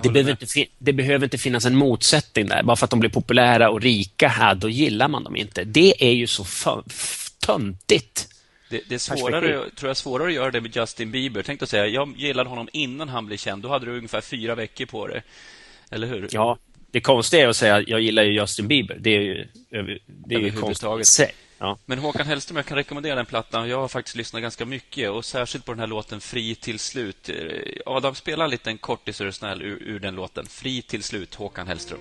[0.03, 0.47] det behöver, inte,
[0.79, 2.63] det behöver inte finnas en motsättning där.
[2.63, 5.65] Bara för att de blir populära och rika här, då gillar man dem inte.
[5.65, 6.45] Det är ju så
[7.47, 8.29] töntigt.
[8.71, 11.43] Det, det, är svårare, tror jag svårare att göra det med Justin Bieber.
[11.43, 13.63] Tänk att säga, jag gillade honom innan han blev känd.
[13.63, 15.23] Då hade du ungefär fyra veckor på det.
[15.91, 16.29] Eller hur?
[16.31, 16.59] Ja,
[16.91, 18.97] det konstiga är att säga att jag gillar ju Justin Bieber.
[19.01, 19.49] Det är ju,
[20.07, 21.35] det är ju konstigt.
[21.59, 21.79] Ja.
[21.87, 23.69] Men Håkan Hellström, jag kan rekommendera den plattan.
[23.69, 27.31] Jag har faktiskt lyssnat ganska mycket och särskilt på den här låten Fri till slut.
[27.87, 30.47] Adam, spela en liten kortis är snäll ur, ur den låten.
[30.47, 32.01] Fri till slut, Håkan Hellström.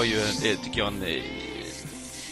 [0.00, 1.22] Har ju, tycker jag, en,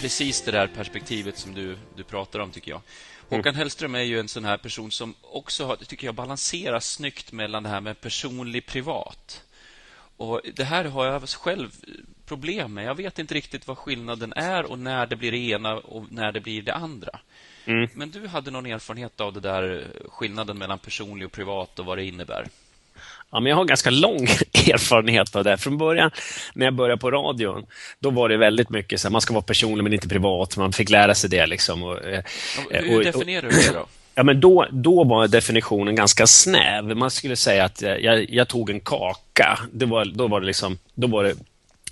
[0.00, 2.80] precis det där perspektivet som du, du pratar om, tycker jag.
[3.28, 3.38] Mm.
[3.38, 7.32] Håkan Hellström är ju en sån här person som också har, tycker jag, balanserar snyggt
[7.32, 9.44] mellan det här med personlig privat.
[10.16, 11.70] Och Det här har jag själv
[12.26, 12.84] problem med.
[12.84, 16.32] Jag vet inte riktigt vad skillnaden är och när det blir det ena och när
[16.32, 17.20] det blir det andra.
[17.64, 17.88] Mm.
[17.94, 21.98] Men du hade någon erfarenhet av det där skillnaden mellan personlig och privat och vad
[21.98, 22.48] det innebär?
[23.30, 25.56] Ja, men jag har ganska lång erfarenhet av det.
[25.56, 26.10] Från början,
[26.54, 27.66] när jag började på radion,
[28.00, 30.56] då var det väldigt mycket så här, man ska vara personlig men inte privat.
[30.56, 31.46] Man fick lära sig det.
[31.46, 31.82] Liksom.
[31.82, 32.22] Och, eh,
[32.70, 33.86] Hur och, definierar du det då?
[34.14, 36.96] Ja, men då, då var definitionen ganska snäv.
[36.96, 39.58] Man skulle säga att jag, jag tog en kaka.
[39.72, 41.34] Det var, då, var det liksom, då var det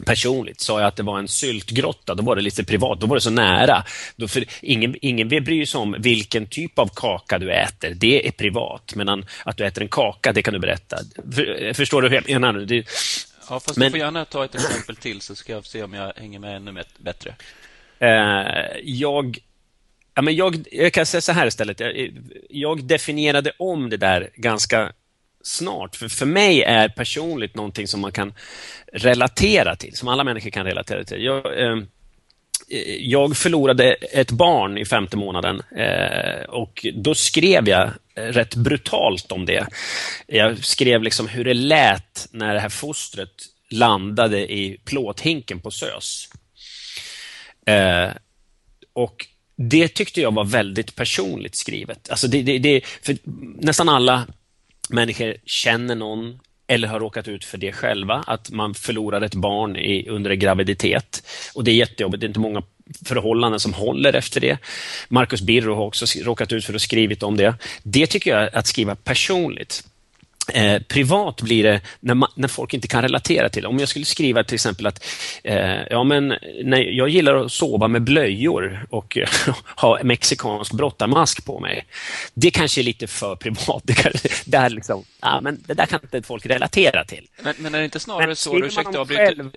[0.04, 0.60] personligt.
[0.60, 3.00] Sa jag att det var en syltgrotta, då var det lite privat.
[3.00, 3.84] Då var det så nära.
[4.16, 7.94] Då för ingen, ingen bryr sig om vilken typ av kaka du äter.
[7.94, 8.92] Det är privat.
[8.94, 9.08] Men
[9.44, 10.98] att du äter en kaka, det kan du berätta.
[11.34, 12.52] För, förstår du hur jag menar?
[12.52, 15.82] Det, ja, fast men, du får gärna ta ett exempel till så ska jag se
[15.82, 17.34] om jag hänger med ännu bättre.
[17.98, 19.38] Eh, jag
[20.18, 21.80] Ja, men jag, jag kan säga så här istället.
[21.80, 22.12] Jag,
[22.50, 24.92] jag, definierade om det där ganska
[25.46, 25.96] snart.
[25.96, 28.34] För, för mig är personligt någonting som man kan
[28.92, 31.22] relatera till, som alla människor kan relatera till.
[31.22, 31.86] Jag, ehm,
[32.70, 38.54] eh, jag förlorade ett barn i femte månaden eh, och då skrev jag eh, rätt
[38.54, 39.66] brutalt om det.
[40.26, 43.32] Jag skrev liksom hur det lät när det här fostret
[43.70, 46.28] landade i plåthinken på SÖS.
[47.66, 48.08] Eh,
[48.92, 52.10] och det tyckte jag var väldigt personligt skrivet.
[52.10, 53.16] Alltså det, det, det, för
[53.58, 54.26] nästan alla
[54.90, 59.76] människor känner någon eller har råkat ut för det själva, att man förlorar ett barn
[59.76, 61.22] i, under en graviditet.
[61.54, 62.62] Och det är jättejobbigt, det är inte många
[63.04, 64.58] förhållanden som håller efter det.
[65.08, 67.54] Marcus Birro har också råkat ut för att skrivit om det.
[67.82, 69.84] Det tycker jag är att skriva personligt.
[70.52, 73.68] Eh, privat blir det när, man, när, folk inte kan relatera till det.
[73.68, 75.04] Om jag skulle skriva till exempel att
[75.44, 79.18] eh, ja, men, nej, jag gillar att sova med blöjor och
[79.76, 81.86] ha mexikansk brottarmask på mig.
[82.34, 83.82] Det kanske är lite för privat.
[83.84, 84.12] Det, kan,
[84.46, 87.28] det, här liksom, ja, men det där kan inte folk relatera till.
[87.42, 89.50] Men, men är det inte snarare men, så, ursäkta avbryter,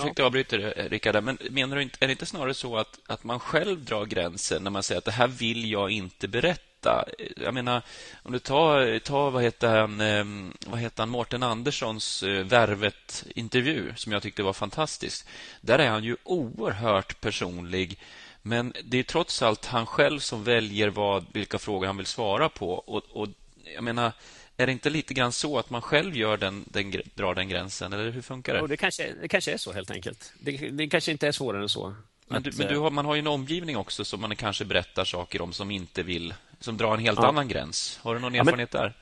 [0.00, 3.24] Ursäkta, jag avbryter Rickard, men menar du inte, är det inte snarare så att, att
[3.24, 6.67] man själv drar gränsen när man säger att det här vill jag inte berätta?
[6.82, 7.04] Berätta.
[7.36, 7.82] Jag menar,
[8.22, 13.92] om du tar, tar vad heter han, ehm, vad heter han, Mårten Anderssons eh, Värvet-intervju,
[13.96, 15.26] som jag tyckte var fantastisk.
[15.60, 17.98] Där är han ju oerhört personlig,
[18.42, 22.48] men det är trots allt han själv som väljer vad, vilka frågor han vill svara
[22.48, 22.72] på.
[22.72, 23.28] Och, och
[23.74, 24.12] jag menar,
[24.56, 27.92] är det inte lite grann så att man själv gör den, den, drar den gränsen,
[27.92, 28.60] eller hur funkar det?
[28.60, 30.32] Jo, det, kanske, det kanske är så, helt enkelt.
[30.40, 31.94] Det, det kanske inte är svårare än så.
[32.28, 35.04] Men, du, men du har, man har ju en omgivning också som man kanske berättar
[35.04, 37.28] saker om som inte vill som drar en helt ja.
[37.28, 37.98] annan gräns.
[38.02, 38.94] Har du någon erfarenhet ja, men, där?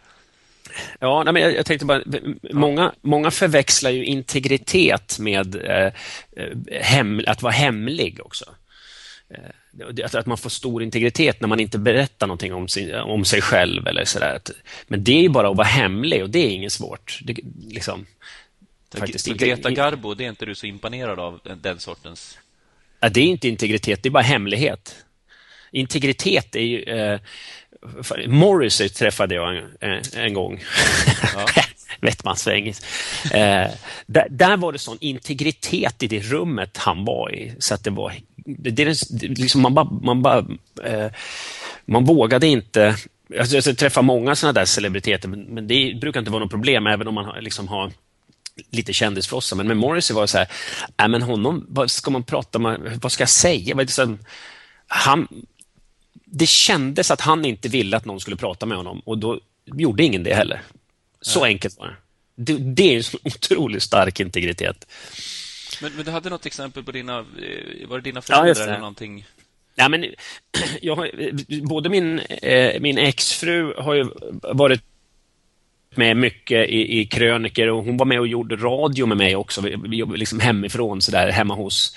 [1.00, 2.02] Ja, nej, men jag, jag, tänkte bara,
[2.52, 5.92] många, många förväxlar ju integritet med eh,
[6.36, 8.44] eh hem, att vara hemlig också.
[9.28, 13.24] Eh, att, att man får stor integritet när man inte berättar någonting om, sin, om
[13.24, 13.86] sig själv.
[13.86, 14.40] eller sådär.
[14.86, 17.20] Men det är ju bara att vara hemlig och det är inget svårt.
[17.22, 17.36] Det,
[17.68, 18.06] liksom,
[18.98, 19.26] faktiskt.
[19.26, 22.38] Greta Garbo, det är inte du så imponerad av, den, den sortens...
[23.00, 25.05] Ja, det är inte integritet, det är bara hemlighet
[25.72, 26.82] integritet är ju...
[26.82, 27.20] Eh,
[28.26, 30.62] Morrissey träffade jag en, en, en gång.
[31.34, 31.46] Ja.
[32.00, 32.84] Vettmansvänget.
[33.24, 33.70] Eh,
[34.06, 37.54] där, där, var det sån integritet i det rummet han var i.
[37.58, 38.14] Så att det var...
[38.36, 38.84] Det, det,
[39.20, 39.88] liksom man bara...
[40.02, 40.46] Man, bara
[40.84, 41.10] eh,
[41.84, 42.96] man vågade inte...
[43.38, 46.86] Alltså, jag träffar många såna där celebriteter, men, men, det brukar inte vara något problem,
[46.86, 47.92] även om man liksom har
[48.70, 49.56] lite kändisfrossa.
[49.56, 50.48] Men med Morrissey var det så här,
[51.02, 53.74] äh, men honom, vad ska man prata med, vad ska jag säga?
[53.74, 54.18] Vad
[54.86, 55.28] han,
[56.30, 60.04] det kändes att han inte ville att någon skulle prata med honom och då gjorde
[60.04, 60.62] ingen det heller.
[61.20, 61.44] Så ja.
[61.44, 62.52] enkelt var det.
[62.52, 62.58] det.
[62.58, 64.86] Det är en otroligt stark integritet.
[65.82, 68.78] Men, men, du hade något exempel på dina, eh, var det dina föräldrar ja, eller
[68.78, 69.26] någonting?
[69.74, 70.04] Ja, men,
[70.82, 71.10] jag har,
[71.66, 74.08] både min, eh, min exfru har ju
[74.42, 74.82] varit
[75.94, 79.60] med mycket i, i kröniker och hon var med och gjorde radio med mig också,
[79.60, 81.96] vi, vi liksom hemifrån, så där, hemma hos.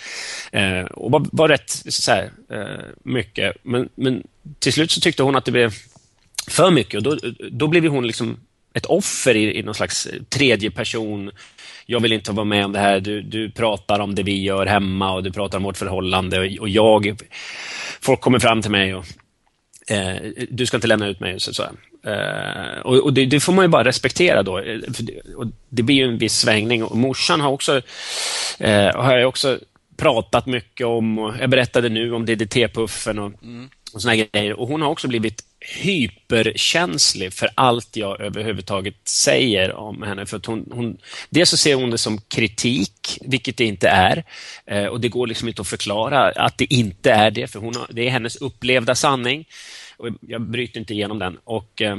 [0.51, 3.55] Eh, och var, var rätt så här, eh, mycket.
[3.63, 4.23] Men, men
[4.59, 5.73] till slut så tyckte hon att det blev
[6.47, 7.17] för mycket och då,
[7.51, 8.37] då blev hon liksom
[8.73, 11.31] ett offer i, i någon slags tredje person.
[11.85, 12.99] Jag vill inte vara med om det här.
[12.99, 16.61] Du, du pratar om det vi gör hemma och du pratar om vårt förhållande och,
[16.61, 17.17] och jag...
[18.01, 19.05] Folk kommer fram till mig och
[19.89, 20.15] eh,
[20.49, 21.39] du ska inte lämna ut mig.
[21.39, 21.63] Så, så.
[22.07, 24.59] Uh, och, och det, det, får man ju bara respektera då.
[24.59, 26.83] Eh, det, och det blir ju en viss svängning.
[26.83, 27.75] Och morsan har också,
[28.61, 29.59] uh, har jag också
[29.97, 31.19] pratat mycket om.
[31.19, 33.69] Och jag berättade nu om DDT-puffen och, mm.
[33.93, 34.59] och såna grejer.
[34.59, 40.25] Och hon har också blivit hyperkänslig för allt jag överhuvudtaget säger om henne.
[40.25, 40.97] För att hon, hon,
[41.29, 44.23] dels så ser hon det som kritik, vilket det inte är.
[44.65, 47.75] Eh, och det går liksom inte att förklara att det inte är det, för hon
[47.75, 49.47] har, det är hennes upplevda sanning.
[49.97, 51.37] Och jag bryter inte igenom den.
[51.43, 51.97] Och, eh,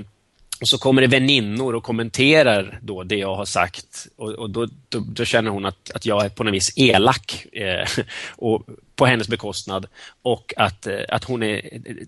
[0.60, 4.66] och så kommer det väninnor och kommenterar då det jag har sagt och, och då,
[4.88, 7.88] då, då, känner hon att, att jag är på något vis elak eh,
[8.36, 9.86] och på hennes bekostnad
[10.22, 11.60] och att, eh, att hon är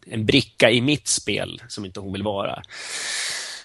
[0.06, 2.62] en bricka i mitt spel som inte hon vill vara.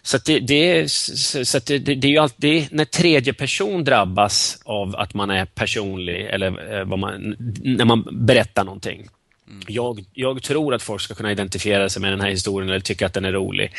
[0.02, 4.95] Så det, det, så det, det, det, är ju alltid när tredje person drabbas av
[4.95, 9.08] att man är personlig eller eh, vad man, när man berättar någonting.
[9.49, 9.62] Mm.
[9.67, 13.05] Jag, jag, tror att folk ska kunna identifiera sig med den här historien eller tycka
[13.05, 13.71] att den är rolig.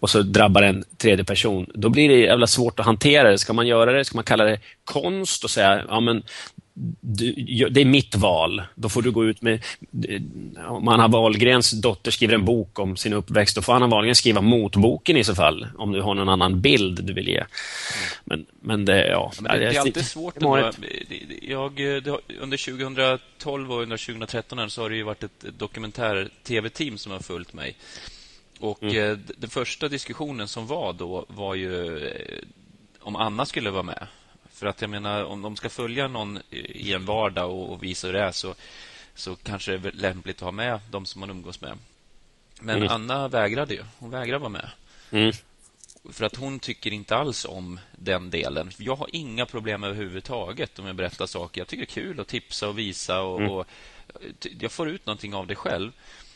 [0.00, 1.66] Och så drabbar en tredje person.
[1.74, 3.38] Då blir det jävla svårt att hantera det.
[3.38, 4.04] Ska man göra det?
[4.04, 6.22] Ska man kalla det konst och säga ja men
[7.00, 7.32] du,
[7.70, 8.62] det är mitt val.
[8.74, 9.64] Då får du gå ut med...
[10.68, 14.40] Om Anna Wahlgrens dotter skriver en bok om sin uppväxt, då får Anna Wahlgren skriva
[14.40, 17.44] motboken i så fall, om du har någon annan bild du vill ge.
[18.24, 19.32] Men, men det, ja...
[19.40, 20.36] Men det, det är alltid svårt.
[20.36, 20.70] Ändå.
[21.42, 22.64] Jag, det, under
[23.36, 27.76] 2012 och under 2013 så har det ju varit ett dokumentär-tv-team som har följt mig.
[28.60, 29.10] Och mm.
[29.10, 32.38] Eh, den första diskussionen som var då var ju eh,
[33.00, 34.06] om Anna skulle vara med.
[34.62, 38.14] För att jag menar, om de ska följa någon i en vardag och, visa hur
[38.14, 38.54] det är så,
[39.14, 41.78] så kanske det är lämpligt att ha med de som man umgås med.
[42.60, 42.88] Men mm.
[42.88, 43.84] Anna vägrade ju.
[43.98, 44.70] Hon vägrade vara med.
[45.10, 45.32] Mm.
[46.12, 48.70] För att hon tycker inte alls om den delen.
[48.78, 51.60] Jag har inga problem överhuvudtaget om jag berättar saker.
[51.60, 53.50] Jag tycker det är kul att tipsa och visa och, mm.
[53.50, 53.66] och
[54.60, 55.92] jag får ut någonting av det själv.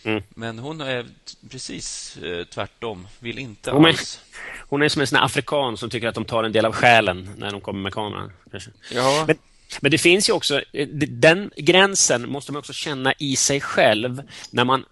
[0.06, 0.22] Mm.
[0.28, 1.06] Men hon är
[1.50, 3.08] precis eh, tvärtom.
[3.18, 4.20] Vill inte hon alls.
[4.32, 4.38] Är,
[4.68, 7.30] hon är som en sån afrikan som tycker att de tar en del av själen
[7.36, 8.32] när de kommer med kameran.
[8.92, 9.24] Ja.
[9.26, 9.36] Men,
[9.80, 14.22] men det finns ju också, eh, den gränsen måste man också känna i sig själv
[14.50, 14.84] när man,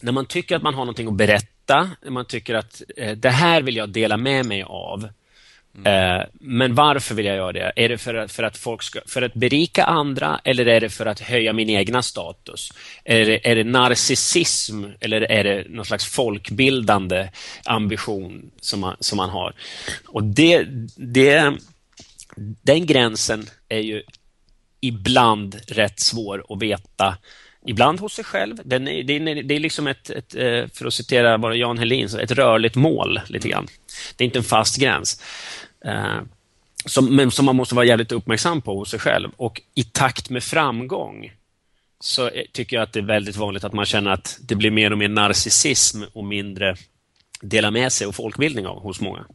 [0.00, 3.30] när man tycker att man har någonting att berätta, när man tycker att eh, det
[3.30, 5.08] här vill jag dela med mig av.
[5.78, 6.20] Mm.
[6.20, 7.72] Eh, men varför vill jag göra det?
[7.76, 10.90] Är det för att, för att, folk ska, för att berika andra eller är det
[10.90, 12.72] för att höja min egna status?
[13.04, 17.28] Är det, är det narcissism eller är det någon slags folkbildande
[17.64, 19.54] ambition som man, som man har?
[20.06, 21.52] Och det, det,
[22.62, 24.02] den gränsen är ju
[24.80, 27.16] ibland rätt svår att veta
[27.66, 28.60] Ibland hos sig själv.
[28.64, 31.78] Den är, det, är, det är liksom ett, ett, eh, för att citera bara Jan
[31.78, 33.66] Helin, ett rörligt mål lite grann.
[34.16, 35.22] Det är inte en fast gräns.
[35.84, 36.20] Eh,
[36.84, 39.30] som, men som man måste vara jävligt uppmärksam på hos sig själv.
[39.36, 41.32] Och i takt med framgång
[42.00, 44.70] så eh, tycker jag att det är väldigt vanligt att man känner att det blir
[44.70, 46.76] mer och mer narcissism och mindre
[47.40, 49.26] dela med sig och folkbildning av hos många.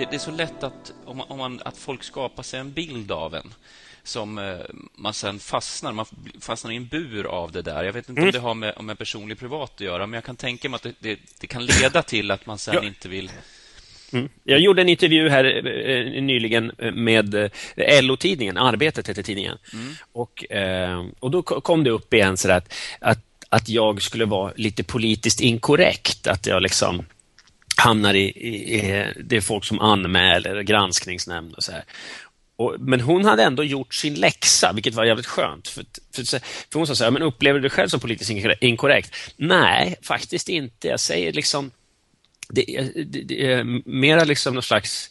[0.00, 2.72] Det, det, är så lätt att, om man, om man, att folk skapar sig en
[2.72, 3.54] bild av en
[4.02, 4.58] som eh,
[4.94, 6.06] man sen fastnar, man
[6.40, 7.84] fastnar i en bur av det där.
[7.84, 8.28] Jag vet inte mm.
[8.28, 10.82] om det har med, med personlig privat att göra, men jag kan tänka mig att
[10.82, 12.84] det, det, det kan leda till att man sen ja.
[12.84, 13.30] inte vill
[14.12, 14.28] Mm.
[14.44, 19.58] Jag gjorde en intervju här eh, nyligen med eh, LO-tidningen, Arbetet heter tidningen.
[19.72, 19.94] Mm.
[20.12, 24.52] Och, eh, och då kom det upp igen så att, att, att jag skulle vara
[24.56, 26.26] lite politiskt inkorrekt.
[26.26, 27.04] Att jag liksom
[27.76, 31.84] hamnar i, i, i, det är folk som anmäler, granskningsnämnd och så här.
[32.56, 35.68] Och, men hon hade ändå gjort sin läxa, vilket var jävligt skönt.
[35.68, 38.30] För, för, för hon sa så här, men upplever du dig själv som politiskt
[38.60, 39.16] inkorrekt?
[39.36, 40.88] Nej, faktiskt inte.
[40.88, 41.70] Jag säger liksom,
[42.48, 45.10] det, det, det är mera liksom någon slags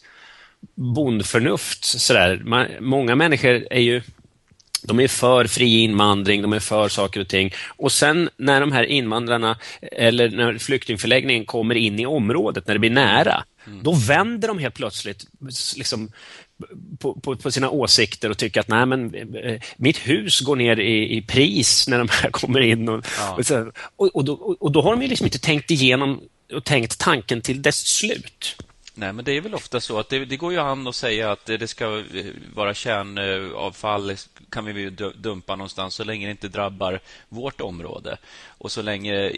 [0.74, 1.84] bondförnuft.
[1.84, 2.42] Sådär.
[2.44, 4.02] Man, många människor är ju
[4.82, 7.52] de är för fri invandring, de är för saker och ting.
[7.66, 9.58] Och sen när de här invandrarna
[9.92, 13.82] eller när flyktingförläggningen kommer in i området, när det blir nära, mm.
[13.82, 15.26] då vänder de helt plötsligt
[15.76, 16.12] liksom,
[16.98, 20.80] på, på, på, sina åsikter och tycker att nej men eh, mitt hus går ner
[20.80, 22.88] i, i pris när de här kommer in.
[22.88, 23.34] Och, ja.
[23.38, 26.20] och, så, och, och, då, och då har de ju liksom inte tänkt igenom
[26.52, 28.56] och tänkt tanken till dess slut.
[29.00, 31.32] Nej, men det är väl ofta så att det, det, går ju an att säga
[31.32, 32.04] att det ska
[32.54, 34.16] vara kärnavfall
[34.50, 38.16] kan vi dumpa någonstans så länge det inte drabbar vårt område.
[38.46, 39.32] Och så länge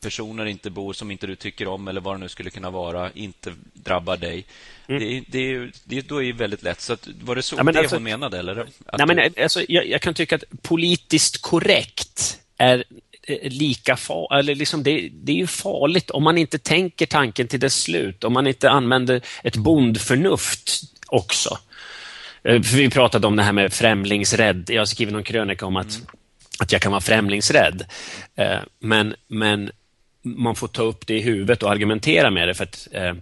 [0.00, 3.10] personer inte bor som inte du tycker om eller vad det nu skulle kunna vara,
[3.14, 4.44] inte drabbar dig.
[4.86, 5.00] Mm.
[5.00, 6.80] Det, det, det, då är det väldigt lätt.
[6.80, 8.38] Så att, var det så ja, det alltså, hon menade?
[8.38, 8.66] Eller?
[8.98, 12.84] nej, men, alltså, jag, jag kan tycka att politiskt korrekt är Eh,
[13.42, 17.60] lika farligt, eller liksom det, det, är ju farligt om man inte tänker tanken till
[17.60, 21.58] dess slut, om man inte använder ett bondförnuft också.
[22.44, 24.70] Eh, för vi pratade om det här med främlingsrädd.
[24.70, 26.06] Jag har skrivit någon krönika om att, mm.
[26.58, 27.84] att jag kan vara främlingsrädd.
[28.36, 29.70] Eh, men, men
[30.22, 32.54] man får ta upp det i huvudet och argumentera med det.
[32.54, 33.14] för att eh,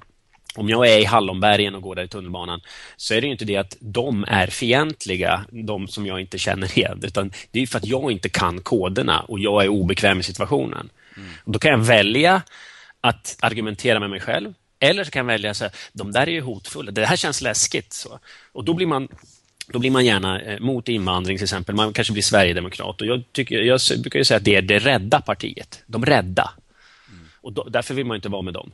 [0.56, 2.60] om jag är i Hallonbergen och går där i tunnelbanan
[2.96, 7.00] så är det inte det att de är fientliga, de som jag inte känner igen,
[7.02, 10.90] utan det är för att jag inte kan koderna och jag är obekväm i situationen.
[11.16, 11.28] Mm.
[11.44, 12.42] Och då kan jag välja
[13.00, 16.32] att argumentera med mig själv eller så kan jag välja att säga de där är
[16.32, 17.92] ju hotfulla, det här känns läskigt.
[17.92, 18.18] Så.
[18.52, 19.08] Och då blir man
[19.72, 21.74] då blir man gärna eh, mot invandring till exempel.
[21.74, 23.00] Man kanske blir sverigedemokrat.
[23.00, 25.82] Och jag, tycker, jag brukar ju säga att det är det rädda partiet.
[25.86, 26.50] De rädda.
[27.08, 27.28] Mm.
[27.40, 28.70] Och då, därför vill man inte vara med dem.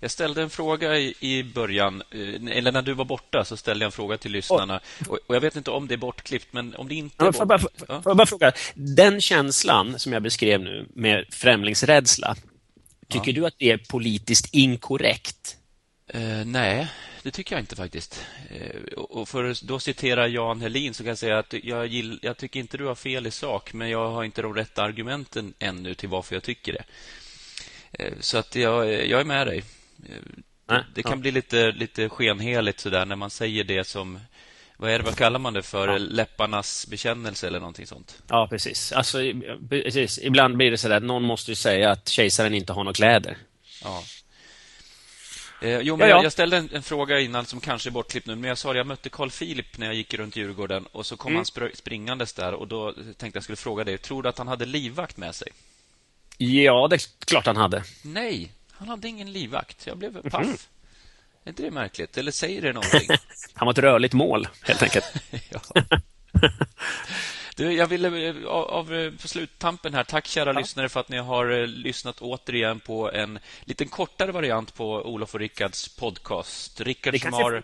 [0.00, 3.82] Jag ställde en fråga i, i början, eh, eller när du var borta så ställde
[3.84, 4.80] jag en fråga till lyssnarna.
[5.08, 7.36] Och, och jag vet inte om det är bortklippt, men om det inte är bort...
[7.36, 7.58] Får jag, bara,
[8.02, 12.36] får jag bara fråga, den känslan som jag beskrev nu med främlingsrädsla,
[13.08, 13.34] tycker ja.
[13.34, 15.56] du att det är politiskt inkorrekt?
[16.14, 16.88] Uh, nej,
[17.22, 18.26] det tycker jag inte faktiskt.
[18.60, 22.18] Uh, och för att då citera Jan Helin så kan jag säga att jag, gill,
[22.22, 25.54] jag tycker inte du har fel i sak, men jag har inte de rätta argumenten
[25.58, 26.84] ännu till varför jag tycker det.
[28.04, 29.64] Uh, så att jag, jag är med dig.
[30.66, 31.16] Det, det kan ja.
[31.16, 34.18] bli lite, lite skenheligt sådär när man säger det som
[34.80, 35.88] vad är det, vad kallar man det för?
[35.88, 35.98] Ja.
[35.98, 38.22] Läpparnas bekännelse eller någonting sånt?
[38.28, 38.92] Ja, precis.
[38.92, 39.18] Alltså,
[39.68, 40.18] precis.
[40.18, 43.36] Ibland blir det så att någon måste säga att kejsaren inte har några kläder.
[43.82, 44.02] Ja.
[45.62, 46.22] Eh, jo, men ja, ja.
[46.22, 48.76] Jag, ställde en, en, fråga innan som kanske är bortklippt nu, men jag sa att
[48.76, 51.36] jag mötte Carl Philip när jag gick runt Djurgården och så kom mm.
[51.36, 54.48] han spr springandes där och då tänkte jag skulle fråga dig, tror du att han
[54.48, 55.48] hade livvakt med sig?
[56.36, 57.84] Ja, det är klart han hade.
[58.02, 59.86] Nej, han hade ingen livvakt.
[59.86, 60.44] Jag blev paff.
[60.44, 60.56] Mm.
[61.44, 62.18] Är inte det märkligt?
[62.18, 63.08] Eller säger det någonting?
[63.54, 65.04] han var ett rörligt mål, helt enkelt.
[67.56, 70.58] Du, jag ville eh, av, av eh, sluttampen här, tack kära ja.
[70.58, 75.34] lyssnare för att ni har uh, lyssnat återigen på en liten kortare variant på Olof
[75.34, 76.80] och Rickards podcast.
[76.80, 77.62] Rickard som har,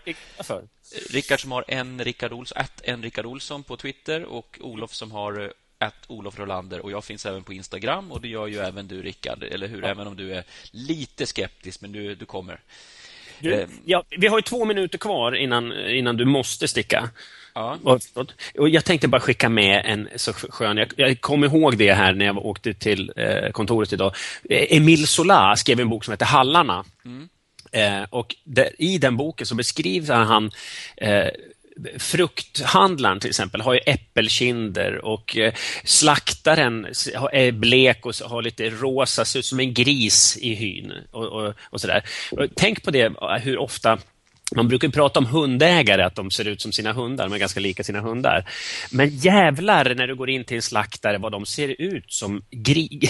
[1.09, 5.53] Rickard som har en Rickard Olsson, en Rickard Olsson på Twitter och Olof som har
[5.77, 9.01] att Olof Rolander och jag finns även på Instagram och det gör ju även du
[9.01, 9.81] Rickard, eller hur?
[9.81, 9.87] Ja.
[9.87, 12.59] Även om du är lite skeptisk, men du, du kommer.
[13.39, 13.67] Du, eh.
[13.85, 17.09] ja, vi har ju två minuter kvar innan, innan du måste sticka.
[17.53, 17.77] Ja.
[18.55, 20.77] Och jag tänkte bara skicka med en så skön...
[20.77, 24.15] Jag, jag kom ihåg det här när jag åkte till eh, kontoret idag.
[24.49, 26.85] Emil Sola skrev en bok som heter Hallarna.
[27.05, 27.29] Mm.
[27.71, 30.51] Eh, och där, I den boken så beskriver han
[30.97, 31.27] eh,
[31.97, 35.53] frukthandlaren till exempel har ju äppelkinder och eh,
[35.83, 36.85] slaktaren
[37.31, 41.53] är blek och har lite rosa, ser ut som en gris i hyn och, och,
[41.61, 42.03] och sådär.
[42.55, 43.97] Tänk på det, eh, hur ofta
[44.55, 47.59] man brukar prata om hundägare, att de ser ut som sina hundar, de är ganska
[47.59, 48.45] lika sina hundar.
[48.91, 52.87] Men jävlar när du går in till en slaktare vad de ser ut som gri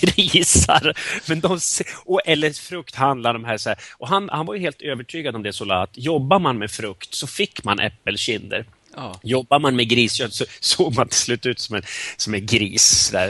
[0.00, 0.94] grisar.
[1.28, 3.78] Men de ser, och, eller frukthandlare, de här, så här.
[3.98, 7.14] Och han, han var ju helt övertygad om det, Sola, att jobbar man med frukt
[7.14, 8.64] så fick man äppelkinder.
[8.96, 9.20] Ja.
[9.22, 11.82] Jobbar man med griskött så såg man till slut ut som en,
[12.16, 13.26] som en gris där,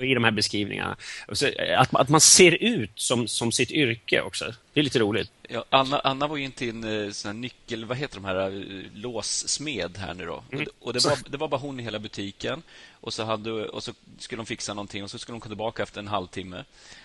[0.00, 0.96] eh, i de här beskrivningarna.
[1.32, 4.54] Så, eh, att, att man ser ut som, som sitt yrke också.
[4.72, 5.30] Det är lite roligt.
[5.48, 7.84] Ja, Anna, Anna var ju inte en eh, sån nyckel...
[7.84, 8.64] Vad heter de här?
[8.94, 10.42] Låssmed här nu då.
[10.52, 10.66] Mm.
[10.80, 12.62] Och, det, var, det var bara hon i hela butiken.
[13.00, 15.82] Och så, hade, och så skulle de fixa någonting och så skulle de komma tillbaka
[15.82, 16.64] efter en halvtimme.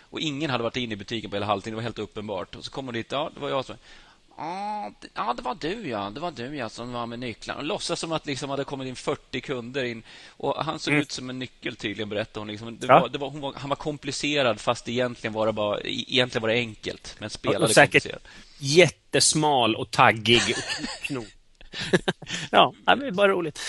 [0.09, 1.75] Och ingen hade varit inne i butiken på hela halvtimmen.
[1.75, 2.55] Det var helt uppenbart.
[2.55, 3.11] Och så kom hon dit.
[3.11, 3.75] Ja, det var jag som...
[5.13, 6.09] Ja, det var du ja.
[6.09, 7.61] Det var du ja som var med nycklarna.
[7.61, 10.03] Låtsas som att liksom hade kommit in 40 kunder in.
[10.29, 11.01] Och Han såg mm.
[11.01, 12.47] ut som en nyckel tydligen, berättade hon.
[12.47, 12.79] Liksom.
[12.79, 12.99] Det ja.
[12.99, 16.55] var, det var, var, han var komplicerad fast egentligen var det, bara, egentligen var det
[16.55, 17.15] enkelt.
[17.19, 18.21] Men spelade och säkert komplicerad.
[18.59, 20.41] jättesmal och taggig.
[22.51, 23.59] ja, det är bara roligt.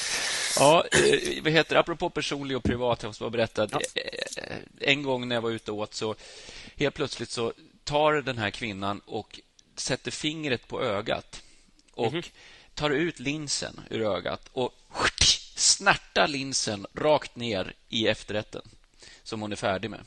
[0.59, 3.69] Ja, eh, vad heter Apropå personlig och privat, jag måste bara berätta.
[3.73, 3.81] Ja.
[3.95, 6.15] Eh, en gång när jag var ute och åt så
[6.77, 7.53] helt plötsligt så
[7.85, 9.41] tar den här kvinnan och
[9.81, 11.43] sätter fingret på ögat
[11.93, 12.31] och mm -hmm.
[12.75, 14.75] tar ut linsen ur ögat och
[15.57, 18.63] snärtar linsen rakt ner i efterrätten
[19.23, 20.01] som hon är färdig med.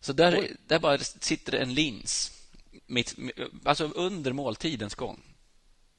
[0.00, 2.42] Så där, där bara sitter en lins
[2.86, 3.16] mitt,
[3.64, 5.20] alltså under måltidens gång.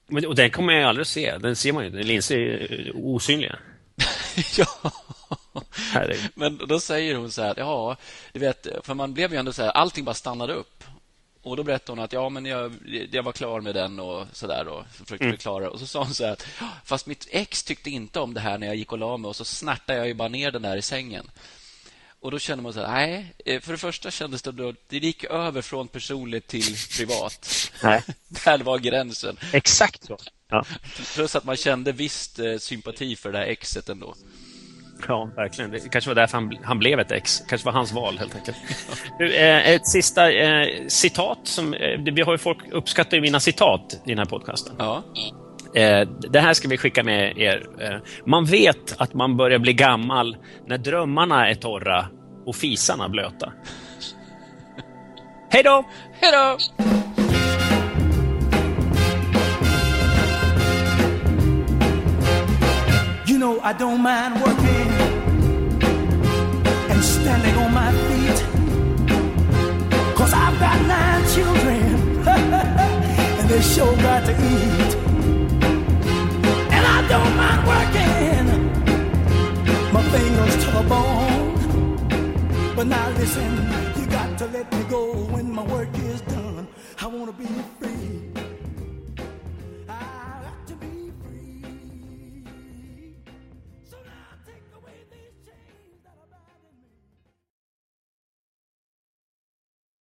[0.07, 1.37] Men, och den kommer jag aldrig se.
[1.37, 2.03] Den ser man ju.
[2.03, 3.59] Linser är osynliga.
[4.57, 4.91] ja.
[6.35, 7.97] Men då säger hon så här, ja,
[8.33, 10.83] du vet, för man blev ju ändå så här, allting bara stannade upp.
[11.43, 12.73] Och Då berättade hon att ja, men jag,
[13.11, 15.37] jag var klar med den och så där och försökte mm.
[15.37, 15.69] förklara.
[15.69, 16.47] Och så sa hon så här att
[16.85, 19.35] fast mitt ex tyckte inte om det här när jag gick och la mig och
[19.35, 21.31] så snärtade jag ju bara ner den där i sängen.
[22.19, 24.97] Och då kände man så här, nej, eh, för det första kändes det då, det
[24.97, 27.71] gick över från personligt till privat.
[27.83, 28.03] Nej.
[28.45, 29.37] Där var gränsen.
[29.53, 30.17] Exakt så.
[30.47, 30.65] Ja.
[31.13, 34.15] Plus att man kände visst eh, sympati för det här exet ändå.
[35.07, 35.71] Ja, verkligen.
[35.71, 37.43] Det kanske var därför han, han blev ett ex.
[37.49, 38.57] kanske var hans val, helt enkelt.
[39.19, 41.39] Eh, ett sista eh, citat.
[41.43, 44.75] Som, eh, vi har ju folk uppskattar ju mina citat i den här podcasten.
[44.79, 45.03] Ja.
[45.75, 47.65] Eh, det här ska vi skicka med er.
[47.79, 50.37] Eh, man vet att man börjar bli gammal
[50.67, 52.07] när drömmarna är torra
[52.45, 53.53] och fisarna blöta.
[55.49, 55.83] Hej då!
[56.21, 56.57] Hej då!
[63.27, 64.92] You know I don't mind working
[67.23, 68.39] standing on my feet.
[70.17, 71.83] Cause I've got nine children
[73.39, 74.91] and they sure got to eat.
[76.75, 78.45] And I don't mind working.
[79.95, 82.75] My fingers to the bone.
[82.75, 83.51] But now listen,
[83.97, 86.67] you got to let me go when my work is done.
[86.99, 87.47] I wanna be
[87.79, 88.22] free